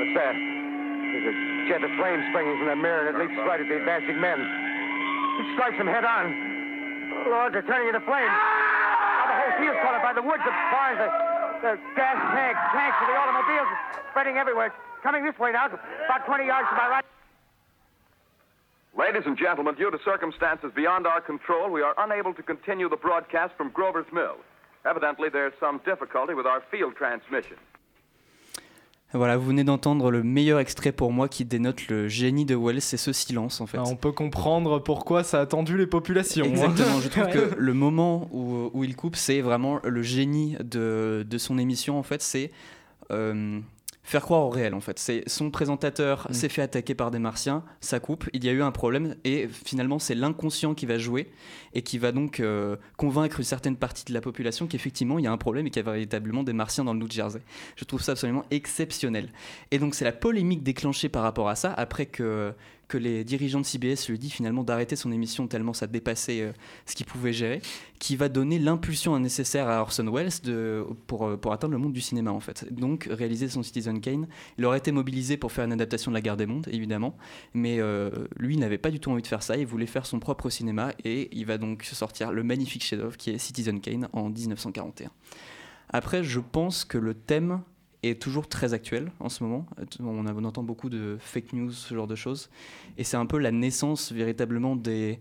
What's 0.00 0.14
that? 0.16 0.34
There's 0.34 1.28
a 1.28 1.36
jet 1.68 1.84
of 1.84 1.90
flame 2.00 2.24
springing 2.32 2.56
from 2.56 2.66
that 2.72 2.80
mirror 2.80 3.04
and 3.04 3.14
it 3.14 3.20
leaps 3.20 3.36
right 3.44 3.60
at 3.60 3.68
the 3.68 3.76
advancing 3.76 4.16
men. 4.16 4.40
It 4.40 5.46
strikes 5.54 5.76
them 5.76 5.90
head 5.90 6.08
on. 6.08 6.32
Lord, 7.28 7.52
they're 7.52 7.66
turning 7.68 7.92
into 7.92 8.00
flames. 8.08 8.32
Now 8.32 9.26
the 9.28 9.36
whole 9.36 9.54
field's 9.60 9.78
caught 9.84 9.94
up 9.98 10.02
by 10.02 10.14
the 10.14 10.24
woods, 10.24 10.40
the 10.46 10.54
barns, 10.72 10.96
the, 10.96 11.29
the 11.62 11.76
gas 11.96 12.16
tanks, 12.32 12.60
tanks 12.72 12.96
of 13.00 13.08
the 13.08 13.16
automobiles 13.16 13.68
spreading 14.10 14.36
everywhere. 14.36 14.72
Coming 15.02 15.24
this 15.24 15.38
way 15.38 15.52
now, 15.52 15.66
about 15.66 16.26
20 16.26 16.46
yards 16.46 16.68
to 16.68 16.76
my 16.76 16.88
right. 16.88 17.04
Ladies 18.96 19.22
and 19.24 19.38
gentlemen, 19.38 19.74
due 19.76 19.90
to 19.90 19.98
circumstances 20.04 20.72
beyond 20.74 21.06
our 21.06 21.20
control, 21.20 21.70
we 21.70 21.80
are 21.80 21.94
unable 21.98 22.34
to 22.34 22.42
continue 22.42 22.88
the 22.88 22.96
broadcast 22.96 23.54
from 23.56 23.70
Grover's 23.70 24.10
Mill. 24.12 24.36
Evidently, 24.84 25.28
there's 25.28 25.52
some 25.60 25.80
difficulty 25.84 26.34
with 26.34 26.46
our 26.46 26.62
field 26.70 26.96
transmission. 26.96 27.56
Voilà, 29.12 29.36
vous 29.36 29.46
venez 29.46 29.64
d'entendre 29.64 30.10
le 30.12 30.22
meilleur 30.22 30.60
extrait 30.60 30.92
pour 30.92 31.12
moi 31.12 31.28
qui 31.28 31.44
dénote 31.44 31.88
le 31.88 32.06
génie 32.06 32.44
de 32.44 32.54
Wells, 32.54 32.80
c'est 32.80 32.96
ce 32.96 33.12
silence 33.12 33.60
en 33.60 33.66
fait. 33.66 33.78
Ah, 33.78 33.84
on 33.86 33.96
peut 33.96 34.12
comprendre 34.12 34.78
pourquoi 34.78 35.24
ça 35.24 35.40
a 35.40 35.46
tendu 35.46 35.76
les 35.76 35.86
populations. 35.88 36.44
hein. 36.46 36.50
Exactement, 36.50 37.00
je 37.00 37.08
trouve 37.08 37.24
Ouais. 37.26 37.32
que 37.32 37.54
le 37.58 37.74
moment 37.74 38.28
où, 38.32 38.70
où 38.72 38.84
il 38.84 38.94
coupe, 38.94 39.16
c'est 39.16 39.40
vraiment 39.40 39.80
le 39.82 40.02
génie 40.02 40.56
de, 40.62 41.26
de 41.28 41.38
son 41.38 41.58
émission 41.58 41.98
en 41.98 42.04
fait, 42.04 42.22
c'est 42.22 42.52
euh, 43.10 43.58
faire 44.10 44.22
croire 44.22 44.42
au 44.42 44.50
réel 44.50 44.74
en 44.74 44.80
fait. 44.80 44.98
C'est 44.98 45.22
son 45.28 45.50
présentateur 45.50 46.26
Mm. 46.28 46.34
s'est 46.34 46.48
fait 46.48 46.62
attaquer 46.62 46.94
par 46.94 47.10
des 47.10 47.18
martiens, 47.18 47.64
ça 47.80 48.00
coupe, 48.00 48.28
il 48.32 48.44
y 48.44 48.48
a 48.48 48.52
eu 48.52 48.62
un 48.62 48.72
problème 48.72 49.16
et 49.24 49.48
finalement 49.48 49.98
c'est 49.98 50.14
l'inconscient 50.14 50.74
qui 50.74 50.86
va 50.86 50.98
jouer 50.98 51.30
et 51.74 51.82
qui 51.82 51.98
va 51.98 52.12
donc 52.12 52.40
euh, 52.40 52.76
convaincre 52.96 53.38
une 53.38 53.44
certaine 53.44 53.76
partie 53.76 54.04
de 54.04 54.12
la 54.12 54.20
population 54.20 54.66
qu'effectivement 54.66 55.18
il 55.18 55.24
y 55.24 55.28
a 55.28 55.32
un 55.32 55.38
problème 55.38 55.66
et 55.66 55.70
qu'il 55.70 55.84
y 55.84 55.88
a 55.88 55.90
véritablement 55.90 56.42
des 56.42 56.52
martiens 56.52 56.84
dans 56.84 56.92
le 56.92 56.98
New 56.98 57.10
Jersey. 57.10 57.40
Je 57.76 57.84
trouve 57.84 58.02
ça 58.02 58.12
absolument 58.12 58.44
exceptionnel. 58.50 59.30
Et 59.70 59.78
donc 59.78 59.94
c'est 59.94 60.04
la 60.04 60.12
polémique 60.12 60.62
déclenchée 60.62 61.08
par 61.08 61.22
rapport 61.22 61.48
à 61.48 61.54
ça 61.54 61.72
après 61.72 62.06
que 62.06 62.52
que 62.90 62.98
les 62.98 63.22
dirigeants 63.22 63.60
de 63.60 63.64
CBS 63.64 64.08
lui 64.08 64.18
disent 64.18 64.32
finalement 64.32 64.64
d'arrêter 64.64 64.96
son 64.96 65.12
émission 65.12 65.46
tellement 65.46 65.72
ça 65.72 65.86
dépassait 65.86 66.42
euh, 66.42 66.52
ce 66.86 66.96
qu'il 66.96 67.06
pouvait 67.06 67.32
gérer, 67.32 67.62
qui 68.00 68.16
va 68.16 68.28
donner 68.28 68.58
l'impulsion 68.58 69.16
nécessaire 69.20 69.68
à 69.68 69.80
Orson 69.80 70.10
Welles 70.12 70.32
pour, 71.06 71.28
euh, 71.28 71.36
pour 71.36 71.52
atteindre 71.52 71.72
le 71.72 71.78
monde 71.78 71.92
du 71.92 72.00
cinéma 72.00 72.32
en 72.32 72.40
fait. 72.40 72.66
Donc 72.74 73.08
réaliser 73.08 73.48
son 73.48 73.62
Citizen 73.62 74.00
Kane. 74.00 74.26
Il 74.58 74.64
aurait 74.64 74.78
été 74.78 74.90
mobilisé 74.90 75.36
pour 75.36 75.52
faire 75.52 75.64
une 75.64 75.72
adaptation 75.72 76.10
de 76.10 76.16
La 76.16 76.20
Guerre 76.20 76.36
des 76.36 76.46
Mondes 76.46 76.66
évidemment, 76.70 77.16
mais 77.54 77.78
euh, 77.78 78.10
lui 78.36 78.56
n'avait 78.56 78.76
pas 78.76 78.90
du 78.90 78.98
tout 78.98 79.12
envie 79.12 79.22
de 79.22 79.28
faire 79.28 79.44
ça, 79.44 79.56
il 79.56 79.66
voulait 79.66 79.86
faire 79.86 80.04
son 80.04 80.18
propre 80.18 80.50
cinéma 80.50 80.92
et 81.04 81.28
il 81.32 81.46
va 81.46 81.58
donc 81.58 81.84
sortir 81.84 82.32
le 82.32 82.42
magnifique 82.42 82.82
chef-d'œuvre 82.82 83.16
qui 83.16 83.30
est 83.30 83.38
Citizen 83.38 83.80
Kane 83.80 84.08
en 84.12 84.30
1941. 84.30 85.10
Après 85.90 86.24
je 86.24 86.40
pense 86.40 86.84
que 86.84 86.98
le 86.98 87.14
thème 87.14 87.62
est 88.02 88.20
toujours 88.20 88.48
très 88.48 88.72
actuel 88.74 89.12
en 89.20 89.28
ce 89.28 89.44
moment. 89.44 89.66
On, 90.00 90.26
a- 90.26 90.32
on 90.32 90.44
entend 90.44 90.62
beaucoup 90.62 90.88
de 90.88 91.16
fake 91.20 91.52
news, 91.52 91.70
ce 91.72 91.94
genre 91.94 92.06
de 92.06 92.14
choses. 92.14 92.48
Et 92.98 93.04
c'est 93.04 93.16
un 93.16 93.26
peu 93.26 93.38
la 93.38 93.50
naissance 93.52 94.12
véritablement 94.12 94.76
des. 94.76 95.18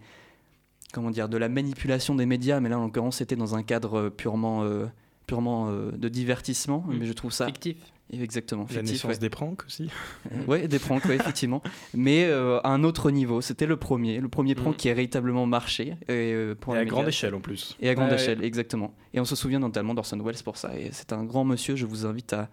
Comment 0.93 1.11
dire 1.11 1.29
De 1.29 1.37
la 1.37 1.49
manipulation 1.49 2.15
des 2.15 2.25
médias, 2.25 2.59
mais 2.59 2.69
là 2.69 2.79
en 2.79 2.83
l'occurrence 2.85 3.17
c'était 3.17 3.35
dans 3.35 3.55
un 3.55 3.63
cadre 3.63 4.09
purement. 4.09 4.63
euh, 4.63 4.85
purement 5.27 5.69
euh, 5.69 5.91
de 5.91 6.09
divertissement, 6.09 6.83
Mm. 6.87 6.97
mais 6.97 7.05
je 7.05 7.13
trouve 7.13 7.31
ça 7.31 7.45
Fictif. 7.45 7.77
Exactement 8.13 8.63
La 8.63 8.67
fictif, 8.79 8.91
naissance 8.91 9.11
ouais. 9.11 9.17
des 9.17 9.29
pranks 9.29 9.63
aussi. 9.65 9.89
Euh, 10.31 10.45
ouais, 10.47 10.67
des 10.67 10.79
pranks, 10.79 11.05
ouais, 11.05 11.15
effectivement. 11.15 11.61
Mais 11.93 12.25
euh, 12.25 12.59
à 12.61 12.69
un 12.69 12.83
autre 12.83 13.11
niveau. 13.11 13.41
C'était 13.41 13.65
le 13.65 13.77
premier, 13.77 14.19
le 14.19 14.27
premier 14.29 14.55
prank 14.55 14.73
Mm. 14.75 14.77
qui 14.77 14.89
a 14.89 14.93
véritablement 14.93 15.45
marché. 15.45 15.95
Et, 16.07 16.33
euh, 16.33 16.55
pour 16.59 16.75
Et 16.75 16.79
un 16.79 16.81
à 16.81 16.85
grande 16.85 17.07
échelle 17.07 17.35
en 17.35 17.39
plus. 17.41 17.75
Et 17.81 17.89
à 17.89 17.95
grande 17.95 18.09
Ouais. 18.09 18.15
échelle, 18.15 18.43
exactement. 18.43 18.93
Et 19.13 19.19
on 19.19 19.25
se 19.25 19.35
souvient 19.35 19.59
notamment 19.59 19.93
d'Orson 19.93 20.19
Welles 20.23 20.35
pour 20.43 20.57
ça. 20.57 20.71
Et 20.77 20.89
c'est 20.91 21.13
un 21.13 21.23
grand 21.23 21.43
monsieur, 21.45 21.75
je 21.75 21.85
vous 21.85 22.05
invite 22.05 22.33
à, 22.33 22.49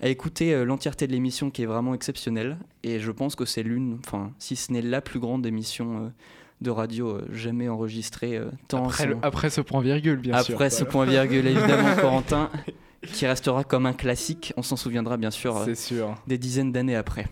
à 0.00 0.08
écouter 0.08 0.52
euh, 0.54 0.64
l'entièreté 0.64 1.06
de 1.06 1.12
l'émission 1.12 1.50
qui 1.50 1.62
est 1.62 1.66
vraiment 1.66 1.94
exceptionnelle. 1.94 2.56
Et 2.82 2.98
je 3.00 3.10
pense 3.10 3.34
que 3.36 3.44
c'est 3.44 3.62
l'une, 3.62 3.98
enfin, 4.06 4.32
si 4.38 4.56
ce 4.56 4.72
n'est 4.72 4.82
la 4.82 5.00
plus 5.00 5.20
grande 5.20 5.44
émission 5.46 6.06
euh, 6.06 6.08
de 6.60 6.70
radio 6.70 7.08
euh, 7.16 7.26
jamais 7.32 7.68
enregistrée. 7.68 8.36
euh, 8.36 8.46
tant 8.68 8.84
Après, 8.84 9.02
son- 9.04 9.08
le- 9.10 9.16
après 9.22 9.50
ce 9.50 9.60
point 9.60 9.80
virgule, 9.82 10.16
bien 10.16 10.40
sûr. 10.42 10.54
Après 10.54 10.70
ce 10.70 10.84
point 10.84 11.04
virgule, 11.06 11.46
évidemment, 11.46 11.94
Corentin, 12.00 12.50
qui 13.06 13.26
restera 13.26 13.64
comme 13.64 13.86
un 13.86 13.92
classique. 13.92 14.52
On 14.56 14.62
s'en 14.62 14.76
souviendra 14.76 15.16
bien 15.16 15.30
sûr 15.30 15.56
euh, 15.56 15.74
sûr. 15.74 16.14
des 16.26 16.38
dizaines 16.38 16.72
d'années 16.72 16.96
après. 16.96 17.26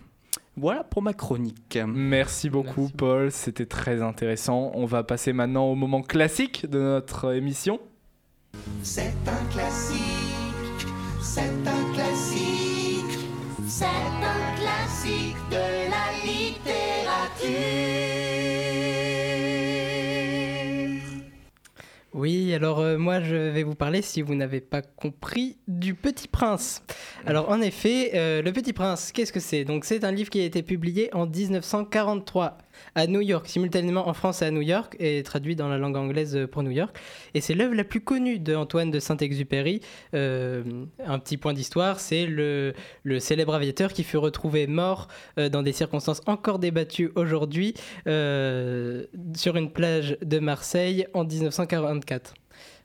Voilà 0.57 0.83
pour 0.83 1.01
ma 1.01 1.13
chronique. 1.13 1.79
Merci 1.87 2.49
beaucoup, 2.49 2.81
Merci. 2.81 2.95
Paul. 2.97 3.31
C'était 3.31 3.65
très 3.65 4.01
intéressant. 4.01 4.71
On 4.75 4.85
va 4.85 5.03
passer 5.03 5.31
maintenant 5.33 5.65
au 5.65 5.75
moment 5.75 6.01
classique 6.01 6.69
de 6.69 6.79
notre 6.79 7.33
émission. 7.33 7.79
C'est 8.83 9.13
un 9.27 9.45
classique, 9.51 10.87
c'est 11.21 11.41
un 11.41 11.93
classique, 11.93 13.19
c'est 13.65 13.85
un 13.85 14.55
classique 14.59 15.37
de 15.49 15.89
la 15.89 16.11
littérature. 16.25 18.10
Oui, 22.21 22.53
alors 22.53 22.81
euh, 22.81 22.99
moi 22.99 23.19
je 23.19 23.35
vais 23.35 23.63
vous 23.63 23.73
parler, 23.73 24.03
si 24.03 24.21
vous 24.21 24.35
n'avez 24.35 24.61
pas 24.61 24.83
compris, 24.83 25.57
du 25.67 25.95
Petit 25.95 26.27
Prince. 26.27 26.83
Alors 27.25 27.49
en 27.49 27.59
effet, 27.61 28.11
euh, 28.13 28.43
Le 28.43 28.53
Petit 28.53 28.73
Prince, 28.73 29.11
qu'est-ce 29.11 29.33
que 29.33 29.39
c'est? 29.39 29.65
Donc 29.65 29.85
c'est 29.85 30.03
un 30.03 30.11
livre 30.11 30.29
qui 30.29 30.39
a 30.39 30.45
été 30.45 30.61
publié 30.61 31.09
en 31.15 31.25
1943 31.25 32.59
à 32.95 33.07
New 33.07 33.21
York, 33.21 33.47
simultanément 33.47 34.07
en 34.07 34.13
France 34.13 34.41
et 34.41 34.45
à 34.45 34.51
New 34.51 34.61
York, 34.61 34.95
et 34.99 35.23
traduit 35.23 35.55
dans 35.55 35.67
la 35.67 35.77
langue 35.77 35.97
anglaise 35.97 36.47
pour 36.51 36.63
New 36.63 36.71
York. 36.71 36.97
Et 37.33 37.41
c'est 37.41 37.53
l'œuvre 37.53 37.75
la 37.75 37.83
plus 37.83 38.01
connue 38.01 38.39
de 38.39 38.55
Antoine 38.55 38.91
de 38.91 38.99
Saint-Exupéry. 38.99 39.81
Euh, 40.13 40.63
un 41.05 41.19
petit 41.19 41.37
point 41.37 41.53
d'histoire, 41.53 41.99
c'est 41.99 42.25
le, 42.25 42.73
le 43.03 43.19
célèbre 43.19 43.53
aviateur 43.53 43.93
qui 43.93 44.03
fut 44.03 44.17
retrouvé 44.17 44.67
mort 44.67 45.07
euh, 45.37 45.49
dans 45.49 45.63
des 45.63 45.71
circonstances 45.71 46.21
encore 46.25 46.59
débattues 46.59 47.11
aujourd'hui 47.15 47.73
euh, 48.07 49.05
sur 49.35 49.57
une 49.57 49.71
plage 49.71 50.17
de 50.21 50.39
Marseille 50.39 51.07
en 51.13 51.23
1944. 51.23 52.33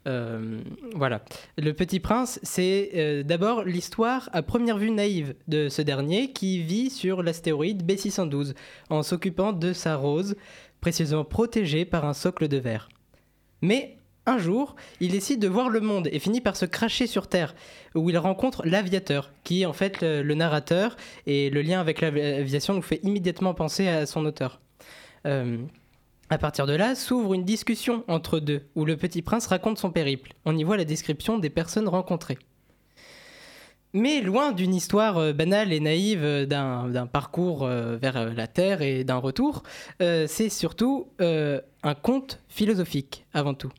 Euh, 0.07 0.61
voilà. 0.95 1.23
Le 1.59 1.73
Petit 1.73 2.01
Prince, 2.01 2.39
c'est 2.43 2.91
euh, 2.95 3.23
d'abord 3.23 3.65
l'histoire 3.65 4.29
à 4.33 4.43
première 4.43 4.79
vue 4.79 4.91
naïve 4.91 5.35
de 5.49 5.69
ce 5.69 5.83
dernier 5.83 6.33
qui 6.33 6.63
vit 6.63 6.91
sur 6.91 7.23
l'astéroïde 7.23 7.85
B612 7.85 8.55
en 8.91 9.03
s'occupant 9.03 9.53
de 9.53 9.73
sa 9.73 9.97
rose, 9.97 10.37
précieusement 10.81 11.25
protégée 11.25 11.85
par 11.85 12.05
un 12.05 12.15
socle 12.15 12.49
de 12.49 12.57
verre. 12.57 12.89
Mais 13.63 13.97
un 14.27 14.39
jour, 14.39 14.75
il 15.01 15.13
décide 15.13 15.41
de 15.41 15.49
voir 15.49 15.69
le 15.69 15.81
monde 15.81 16.09
et 16.11 16.19
finit 16.19 16.41
par 16.41 16.57
se 16.57 16.67
cracher 16.67 17.07
sur 17.07 17.29
Terre, 17.29 17.55
où 17.95 18.11
il 18.11 18.19
rencontre 18.19 18.67
l'aviateur, 18.67 19.33
qui 19.45 19.63
est 19.63 19.67
en 19.67 19.73
fait 19.73 20.01
le, 20.01 20.23
le 20.23 20.35
narrateur, 20.35 20.97
et 21.27 21.49
le 21.51 21.63
lien 21.63 21.81
avec 21.81 22.01
l'aviation 22.01 22.75
nous 22.75 22.83
fait 22.83 23.01
immédiatement 23.05 23.55
penser 23.55 23.89
à 23.89 24.05
son 24.05 24.25
auteur. 24.25 24.61
Euh, 25.27 25.59
à 26.31 26.39
partir 26.39 26.67
de 26.67 26.75
là, 26.75 26.95
s'ouvre 26.95 27.35
une 27.35 27.45
discussion 27.45 28.05
entre 28.09 28.41
deux, 28.41 28.63
où 28.75 28.85
le 28.85 28.97
petit 28.97 29.23
prince 29.23 29.47
raconte 29.47 29.79
son 29.79 29.91
périple. 29.91 30.33
On 30.45 30.57
y 30.57 30.65
voit 30.65 30.77
la 30.77 30.85
description 30.85 31.39
des 31.39 31.51
personnes 31.51 31.89
rencontrées. 31.89 32.39
Mais 33.93 34.21
loin 34.21 34.53
d'une 34.53 34.75
histoire 34.75 35.17
euh, 35.17 35.33
banale 35.33 35.73
et 35.73 35.81
naïve 35.81 36.23
euh, 36.23 36.45
d'un 36.45 37.07
parcours 37.07 37.63
euh, 37.63 37.97
vers 37.97 38.35
la 38.35 38.47
Terre 38.47 38.83
et 38.83 39.05
d'un 39.05 39.17
retour, 39.17 39.63
euh, 40.03 40.27
c'est 40.29 40.51
surtout 40.51 41.09
euh, 41.21 41.61
un 41.83 41.95
conte 41.95 42.41
philosophique 42.49 43.25
avant 43.33 43.55
tout. 43.55 43.73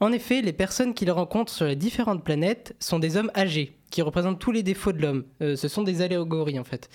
En 0.00 0.12
effet, 0.12 0.42
les 0.42 0.52
personnes 0.52 0.92
qu'il 0.92 1.10
rencontre 1.10 1.50
sur 1.50 1.64
les 1.64 1.76
différentes 1.76 2.22
planètes 2.22 2.76
sont 2.80 2.98
des 2.98 3.16
hommes 3.16 3.30
âgés, 3.34 3.78
qui 3.90 4.02
représentent 4.02 4.38
tous 4.38 4.52
les 4.52 4.62
défauts 4.62 4.92
de 4.92 5.00
l'homme. 5.00 5.24
Euh, 5.40 5.56
ce 5.56 5.68
sont 5.68 5.82
des 5.82 6.02
allégories 6.02 6.58
en 6.58 6.64
fait. 6.64 6.90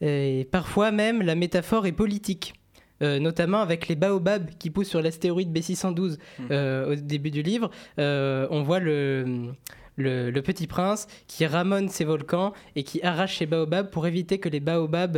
Et 0.00 0.46
parfois 0.52 0.92
même, 0.92 1.22
la 1.22 1.34
métaphore 1.34 1.86
est 1.86 1.92
politique. 1.92 2.52
Euh, 3.00 3.20
notamment 3.20 3.60
avec 3.60 3.86
les 3.86 3.94
baobabs 3.94 4.50
qui 4.58 4.70
poussent 4.70 4.88
sur 4.88 5.00
l'astéroïde 5.00 5.56
B612 5.56 6.18
euh, 6.50 6.92
au 6.92 6.94
début 6.96 7.30
du 7.30 7.42
livre. 7.42 7.70
Euh, 8.00 8.48
on 8.50 8.62
voit 8.62 8.80
le, 8.80 9.52
le, 9.96 10.30
le 10.30 10.42
petit 10.42 10.66
prince, 10.66 11.06
qui 11.28 11.46
ramone 11.46 11.88
ses 11.88 12.04
volcans 12.04 12.52
et 12.74 12.82
qui 12.82 13.00
arrache 13.02 13.38
ses 13.38 13.46
baobabs 13.46 13.90
pour 13.90 14.06
éviter 14.06 14.38
que 14.38 14.48
les 14.48 14.60
baobabs 14.60 15.16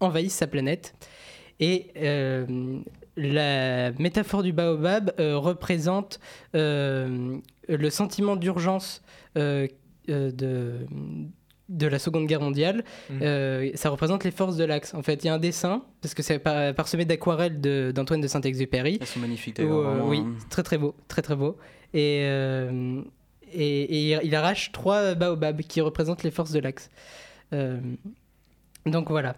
envahissent 0.00 0.36
sa 0.36 0.46
planète. 0.46 0.94
Et 1.60 1.88
la 3.16 3.92
métaphore 3.92 4.42
du 4.42 4.52
baobab 4.52 5.12
représente 5.18 6.18
le 6.54 7.90
sentiment 7.90 8.36
d'urgence 8.36 9.02
de, 9.36 9.68
de 11.72 11.86
la 11.86 11.98
Seconde 11.98 12.26
Guerre 12.26 12.40
mondiale. 12.40 12.84
Mhm. 13.10 13.18
Euh, 13.22 13.70
ça 13.74 13.88
représente 13.90 14.24
les 14.24 14.30
forces 14.30 14.56
de 14.56 14.64
l'Axe. 14.64 14.94
En 14.94 15.02
fait, 15.02 15.24
il 15.24 15.26
y 15.26 15.30
a 15.30 15.34
un 15.34 15.38
dessin, 15.38 15.82
parce 16.00 16.14
que 16.14 16.22
c'est 16.22 16.38
par- 16.38 16.74
parsemé 16.74 17.04
d'aquarelles 17.04 17.60
de- 17.60 17.92
d'Antoine 17.94 18.20
de 18.20 18.28
Saint-Exupéry. 18.28 18.98
Elles 19.00 19.06
sont 19.06 19.20
magnifiques 19.20 19.56
d'ailleurs. 19.56 19.86
euh, 19.88 20.00
oui, 20.04 20.18
hein. 20.18 20.34
très 20.50 20.62
très 20.62 20.78
beau, 20.78 20.94
très 21.08 21.22
très 21.22 21.34
beau. 21.36 21.56
Et, 21.94 22.20
euh, 22.22 23.02
et, 23.52 23.82
et 24.12 24.18
il- 24.24 24.34
arrache 24.34 24.72
trois 24.72 25.14
baobabs 25.14 25.60
qui 25.62 25.80
représentent 25.80 26.22
les 26.22 26.30
forces 26.30 26.52
de 26.52 26.60
l'Axe. 26.60 26.90
Euh, 27.52 27.78
donc 28.86 29.10
voilà. 29.10 29.34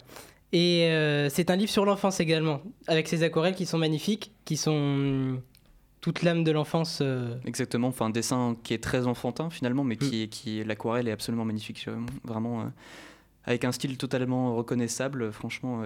Et 0.53 0.87
c'est 1.29 1.49
un 1.49 1.55
livre 1.57 1.71
sur 1.71 1.83
l'enfance 1.83 2.19
également, 2.21 2.61
avec 2.87 3.07
ces 3.09 3.23
aquarelles 3.23 3.55
qui 3.55 3.65
sont 3.65 3.77
magnifiques, 3.77 4.31
qui 4.45 4.55
sont 4.55 5.41
toute 6.05 6.21
l'âme 6.21 6.43
de 6.43 6.51
l'enfance. 6.51 6.99
euh, 7.01 7.33
Exactement, 7.45 7.87
enfin 7.87 8.05
un 8.05 8.09
dessin 8.11 8.55
qui 8.63 8.75
est 8.75 8.83
très 8.83 9.07
enfantin 9.07 9.49
finalement, 9.49 9.83
mais 9.83 9.95
Mm. 9.95 9.97
qui, 10.09 10.29
qui 10.29 10.63
l'aquarelle 10.63 11.07
est 11.07 11.11
absolument 11.11 11.45
magnifique, 11.45 11.87
vraiment 12.23 12.61
euh, 12.61 12.65
avec 13.43 13.65
un 13.65 13.71
style 13.71 13.97
totalement 13.97 14.55
reconnaissable. 14.55 15.31
Franchement, 15.31 15.83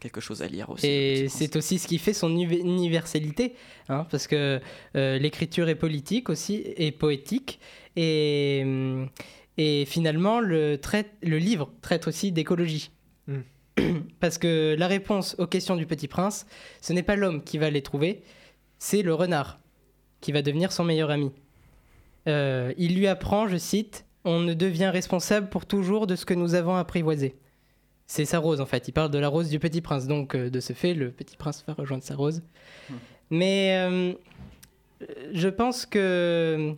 quelque 0.00 0.20
chose 0.20 0.42
à 0.42 0.48
lire 0.48 0.70
aussi. 0.70 0.88
Et 0.88 1.28
c'est 1.28 1.54
aussi 1.54 1.78
ce 1.78 1.86
qui 1.86 1.98
fait 1.98 2.12
son 2.14 2.30
universalité, 2.36 3.54
hein, 3.88 4.06
parce 4.10 4.26
que 4.26 4.60
euh, 4.96 5.18
l'écriture 5.18 5.68
est 5.68 5.76
politique 5.76 6.28
aussi, 6.28 6.62
et 6.76 6.90
poétique, 6.90 7.60
et, 7.94 8.62
hum, 8.64 9.08
et 9.56 9.84
finalement 9.84 10.40
le, 10.40 10.78
traite, 10.78 11.12
le 11.22 11.38
livre 11.38 11.70
traite 11.80 12.08
aussi 12.08 12.32
d'écologie. 12.32 12.90
Parce 14.20 14.36
que 14.36 14.74
la 14.78 14.88
réponse 14.88 15.36
aux 15.38 15.46
questions 15.46 15.76
du 15.76 15.86
petit 15.86 16.08
prince, 16.08 16.44
ce 16.82 16.92
n'est 16.92 17.04
pas 17.04 17.14
l'homme 17.16 17.42
qui 17.44 17.56
va 17.56 17.70
les 17.70 17.80
trouver, 17.82 18.22
c'est 18.80 19.02
le 19.02 19.14
renard 19.14 19.60
qui 20.20 20.32
va 20.32 20.42
devenir 20.42 20.72
son 20.72 20.82
meilleur 20.82 21.10
ami. 21.10 21.30
Euh, 22.26 22.72
il 22.76 22.96
lui 22.96 23.06
apprend, 23.06 23.46
je 23.46 23.56
cite, 23.56 24.06
On 24.24 24.40
ne 24.40 24.54
devient 24.54 24.90
responsable 24.92 25.48
pour 25.48 25.66
toujours 25.66 26.06
de 26.06 26.16
ce 26.16 26.26
que 26.26 26.34
nous 26.34 26.54
avons 26.54 26.74
apprivoisé. 26.74 27.36
C'est 28.06 28.24
sa 28.24 28.38
rose 28.38 28.60
en 28.60 28.66
fait, 28.66 28.88
il 28.88 28.92
parle 28.92 29.10
de 29.10 29.18
la 29.18 29.28
rose 29.28 29.48
du 29.48 29.60
petit 29.60 29.80
prince, 29.80 30.08
donc 30.08 30.34
euh, 30.34 30.50
de 30.50 30.58
ce 30.58 30.72
fait, 30.72 30.94
le 30.94 31.12
petit 31.12 31.36
prince 31.36 31.62
va 31.66 31.74
rejoindre 31.74 32.02
sa 32.02 32.16
rose. 32.16 32.42
Mais 33.30 33.76
euh, 33.76 34.12
je 35.32 35.48
pense 35.48 35.86
que, 35.86 36.74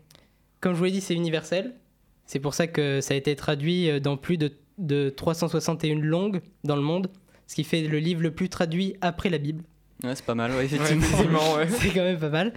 comme 0.60 0.74
je 0.74 0.78
vous 0.78 0.84
l'ai 0.84 0.90
dit, 0.90 1.00
c'est 1.00 1.14
universel. 1.14 1.74
C'est 2.26 2.40
pour 2.40 2.54
ça 2.54 2.66
que 2.66 3.00
ça 3.00 3.14
a 3.14 3.16
été 3.16 3.34
traduit 3.34 4.00
dans 4.00 4.16
plus 4.16 4.36
de, 4.36 4.52
de 4.78 5.08
361 5.08 5.96
langues 6.00 6.40
dans 6.64 6.76
le 6.76 6.82
monde, 6.82 7.08
ce 7.46 7.54
qui 7.54 7.64
fait 7.64 7.82
le 7.82 7.98
livre 7.98 8.22
le 8.22 8.32
plus 8.32 8.48
traduit 8.48 8.96
après 9.00 9.30
la 9.30 9.38
Bible. 9.38 9.64
Ouais, 10.04 10.14
c'est 10.16 10.24
pas 10.24 10.34
mal, 10.34 10.50
ouais, 10.52 10.64
effectivement. 10.64 11.54
ouais. 11.54 11.68
C'est 11.70 11.90
quand 11.90 12.02
même 12.02 12.18
pas 12.18 12.28
mal. 12.28 12.52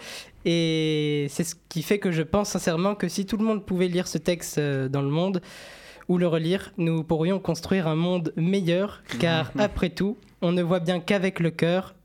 Et 0.46 1.28
c'est 1.30 1.44
ce 1.44 1.56
qui 1.70 1.84
fait 1.84 2.00
que 2.00 2.12
je 2.12 2.22
pense 2.24 2.50
sincèrement 2.50 2.96
que 2.96 3.08
si 3.08 3.26
tout 3.26 3.38
le 3.38 3.44
monde 3.46 3.66
pouvait 3.66 3.88
lire 3.88 4.08
ce 4.08 4.18
texte 4.18 4.58
euh, 4.58 4.88
dans 4.90 5.02
le 5.02 5.10
monde 5.10 5.42
ou 6.08 6.18
le 6.18 6.28
relire, 6.28 6.72
nous 6.78 7.04
pourrions 7.04 7.40
construire 7.40 7.88
un 7.88 7.96
monde 7.96 8.32
meilleur, 8.36 9.02
car 9.20 9.52
après 9.58 9.90
tout, 9.90 10.18
on 10.42 10.52
ne 10.52 10.62
voit 10.62 10.80
bien 10.80 11.00
qu'avec 11.00 11.40
le 11.40 11.50
cœur, 11.52 11.96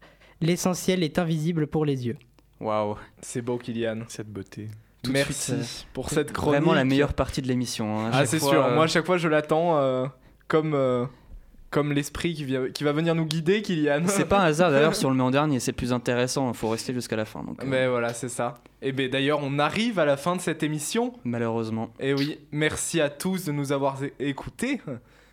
l'essentiel 0.40 1.02
est 1.02 1.18
invisible 1.18 1.66
pour 1.66 1.84
les 1.84 2.06
yeux. 2.06 2.16
Waouh, 2.60 2.96
C'est 3.22 3.42
beau, 3.42 3.56
Kylian. 3.58 4.00
Cette 4.08 4.28
beauté. 4.28 4.68
Tout 5.02 5.12
Merci 5.12 5.32
suite, 5.32 5.54
euh, 5.58 5.64
pour 5.94 6.10
cette 6.10 6.32
chronique. 6.32 6.60
vraiment 6.60 6.74
la 6.74 6.84
meilleure 6.84 7.14
partie 7.14 7.40
de 7.40 7.48
l'émission. 7.48 7.98
hein, 7.98 8.10
Ah, 8.12 8.26
c'est 8.26 8.38
sûr. 8.38 8.62
euh, 8.64 8.74
Moi, 8.74 8.84
à 8.84 8.86
chaque 8.86 9.06
fois, 9.06 9.16
je 9.16 9.28
l'attends 9.28 9.78
euh, 9.78 10.06
comme, 10.48 10.74
euh, 10.74 11.06
comme 11.70 11.92
l'esprit 11.92 12.34
qui, 12.34 12.44
vient- 12.44 12.68
qui 12.70 12.82
va 12.84 12.92
venir 12.92 13.14
nous 13.14 13.24
guider, 13.24 13.62
Kylian. 13.62 14.02
C'est 14.06 14.24
pas 14.24 14.40
un 14.40 14.44
hasard 14.46 14.70
d'ailleurs 14.72 14.94
si 14.94 15.06
on 15.06 15.10
le 15.10 15.16
met 15.16 15.22
en 15.22 15.30
dernier, 15.30 15.60
c'est 15.60 15.72
plus 15.72 15.92
intéressant, 15.92 16.48
il 16.50 16.56
faut 16.56 16.68
rester 16.68 16.92
jusqu'à 16.92 17.16
la 17.16 17.24
fin. 17.24 17.42
Donc, 17.44 17.62
euh, 17.62 17.66
Mais 17.66 17.86
voilà, 17.88 18.12
c'est 18.12 18.28
ça. 18.28 18.58
Et 18.82 18.92
ben 18.92 19.08
d'ailleurs, 19.10 19.40
on 19.42 19.58
arrive 19.58 19.98
à 19.98 20.04
la 20.04 20.16
fin 20.16 20.34
de 20.36 20.40
cette 20.40 20.62
émission. 20.62 21.12
malheureusement. 21.24 21.90
Et 22.00 22.12
oui, 22.14 22.38
merci 22.52 23.00
à 23.00 23.08
tous 23.10 23.44
de 23.44 23.52
nous 23.52 23.72
avoir 23.72 23.98
écoutés. 24.18 24.80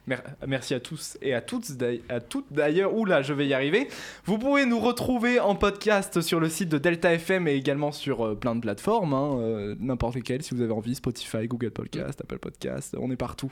Mer- 0.06 0.24
Merci 0.48 0.74
à 0.74 0.80
tous 0.80 1.18
et 1.22 1.34
à 1.34 1.42
toutes, 1.42 1.66
à 2.08 2.22
toutes 2.22 2.46
d'ailleurs. 2.52 2.94
Oula, 2.96 3.22
je 3.24 3.34
vais 3.34 3.46
y 3.46 3.54
arriver. 3.54 3.90
Vous 4.24 4.38
pouvez 4.38 4.66
nous 4.66 4.80
retrouver 4.80 5.42
en 5.42 5.54
podcast 5.56 6.22
sur 6.22 6.40
le 6.40 6.48
site 6.48 6.70
de 6.70 6.78
Delta 6.78 7.12
FM 7.14 7.46
et 7.50 7.56
également 7.56 7.92
sur 7.92 8.26
euh, 8.26 8.36
plein 8.36 8.56
de 8.56 8.62
plateformes, 8.62 9.14
hein, 9.14 9.38
euh, 9.40 9.76
n'importe 9.82 10.16
lesquelles 10.16 10.44
si 10.44 10.56
vous 10.56 10.62
avez 10.62 10.72
envie, 10.72 10.96
Spotify, 10.96 11.46
Google 11.48 11.72
Podcast, 11.72 12.22
Apple 12.22 12.40
Podcast, 12.40 12.96
on 12.98 13.12
est 13.12 13.18
partout. 13.18 13.52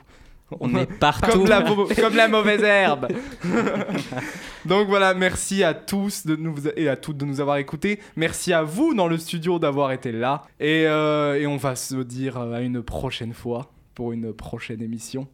On 0.60 0.74
est 0.76 0.86
partout. 0.86 1.32
comme 1.32 1.46
la, 1.48 1.60
mau- 1.60 1.88
comme 1.96 2.14
la 2.14 2.28
mauvaise 2.28 2.62
herbe. 2.62 3.08
Donc 4.64 4.88
voilà, 4.88 5.12
merci 5.14 5.64
à 5.64 5.74
tous 5.74 6.26
de 6.26 6.36
nous, 6.36 6.54
et 6.76 6.88
à 6.88 6.96
toutes 6.96 7.16
de 7.16 7.24
nous 7.24 7.40
avoir 7.40 7.56
écoutés. 7.56 8.00
Merci 8.16 8.52
à 8.52 8.62
vous 8.62 8.94
dans 8.94 9.08
le 9.08 9.18
studio 9.18 9.58
d'avoir 9.58 9.92
été 9.92 10.12
là. 10.12 10.42
Et, 10.60 10.84
euh, 10.86 11.40
et 11.40 11.46
on 11.46 11.56
va 11.56 11.74
se 11.76 11.96
dire 11.96 12.36
à 12.38 12.60
une 12.60 12.82
prochaine 12.82 13.32
fois 13.34 13.72
pour 13.94 14.12
une 14.12 14.32
prochaine 14.32 14.82
émission. 14.82 15.26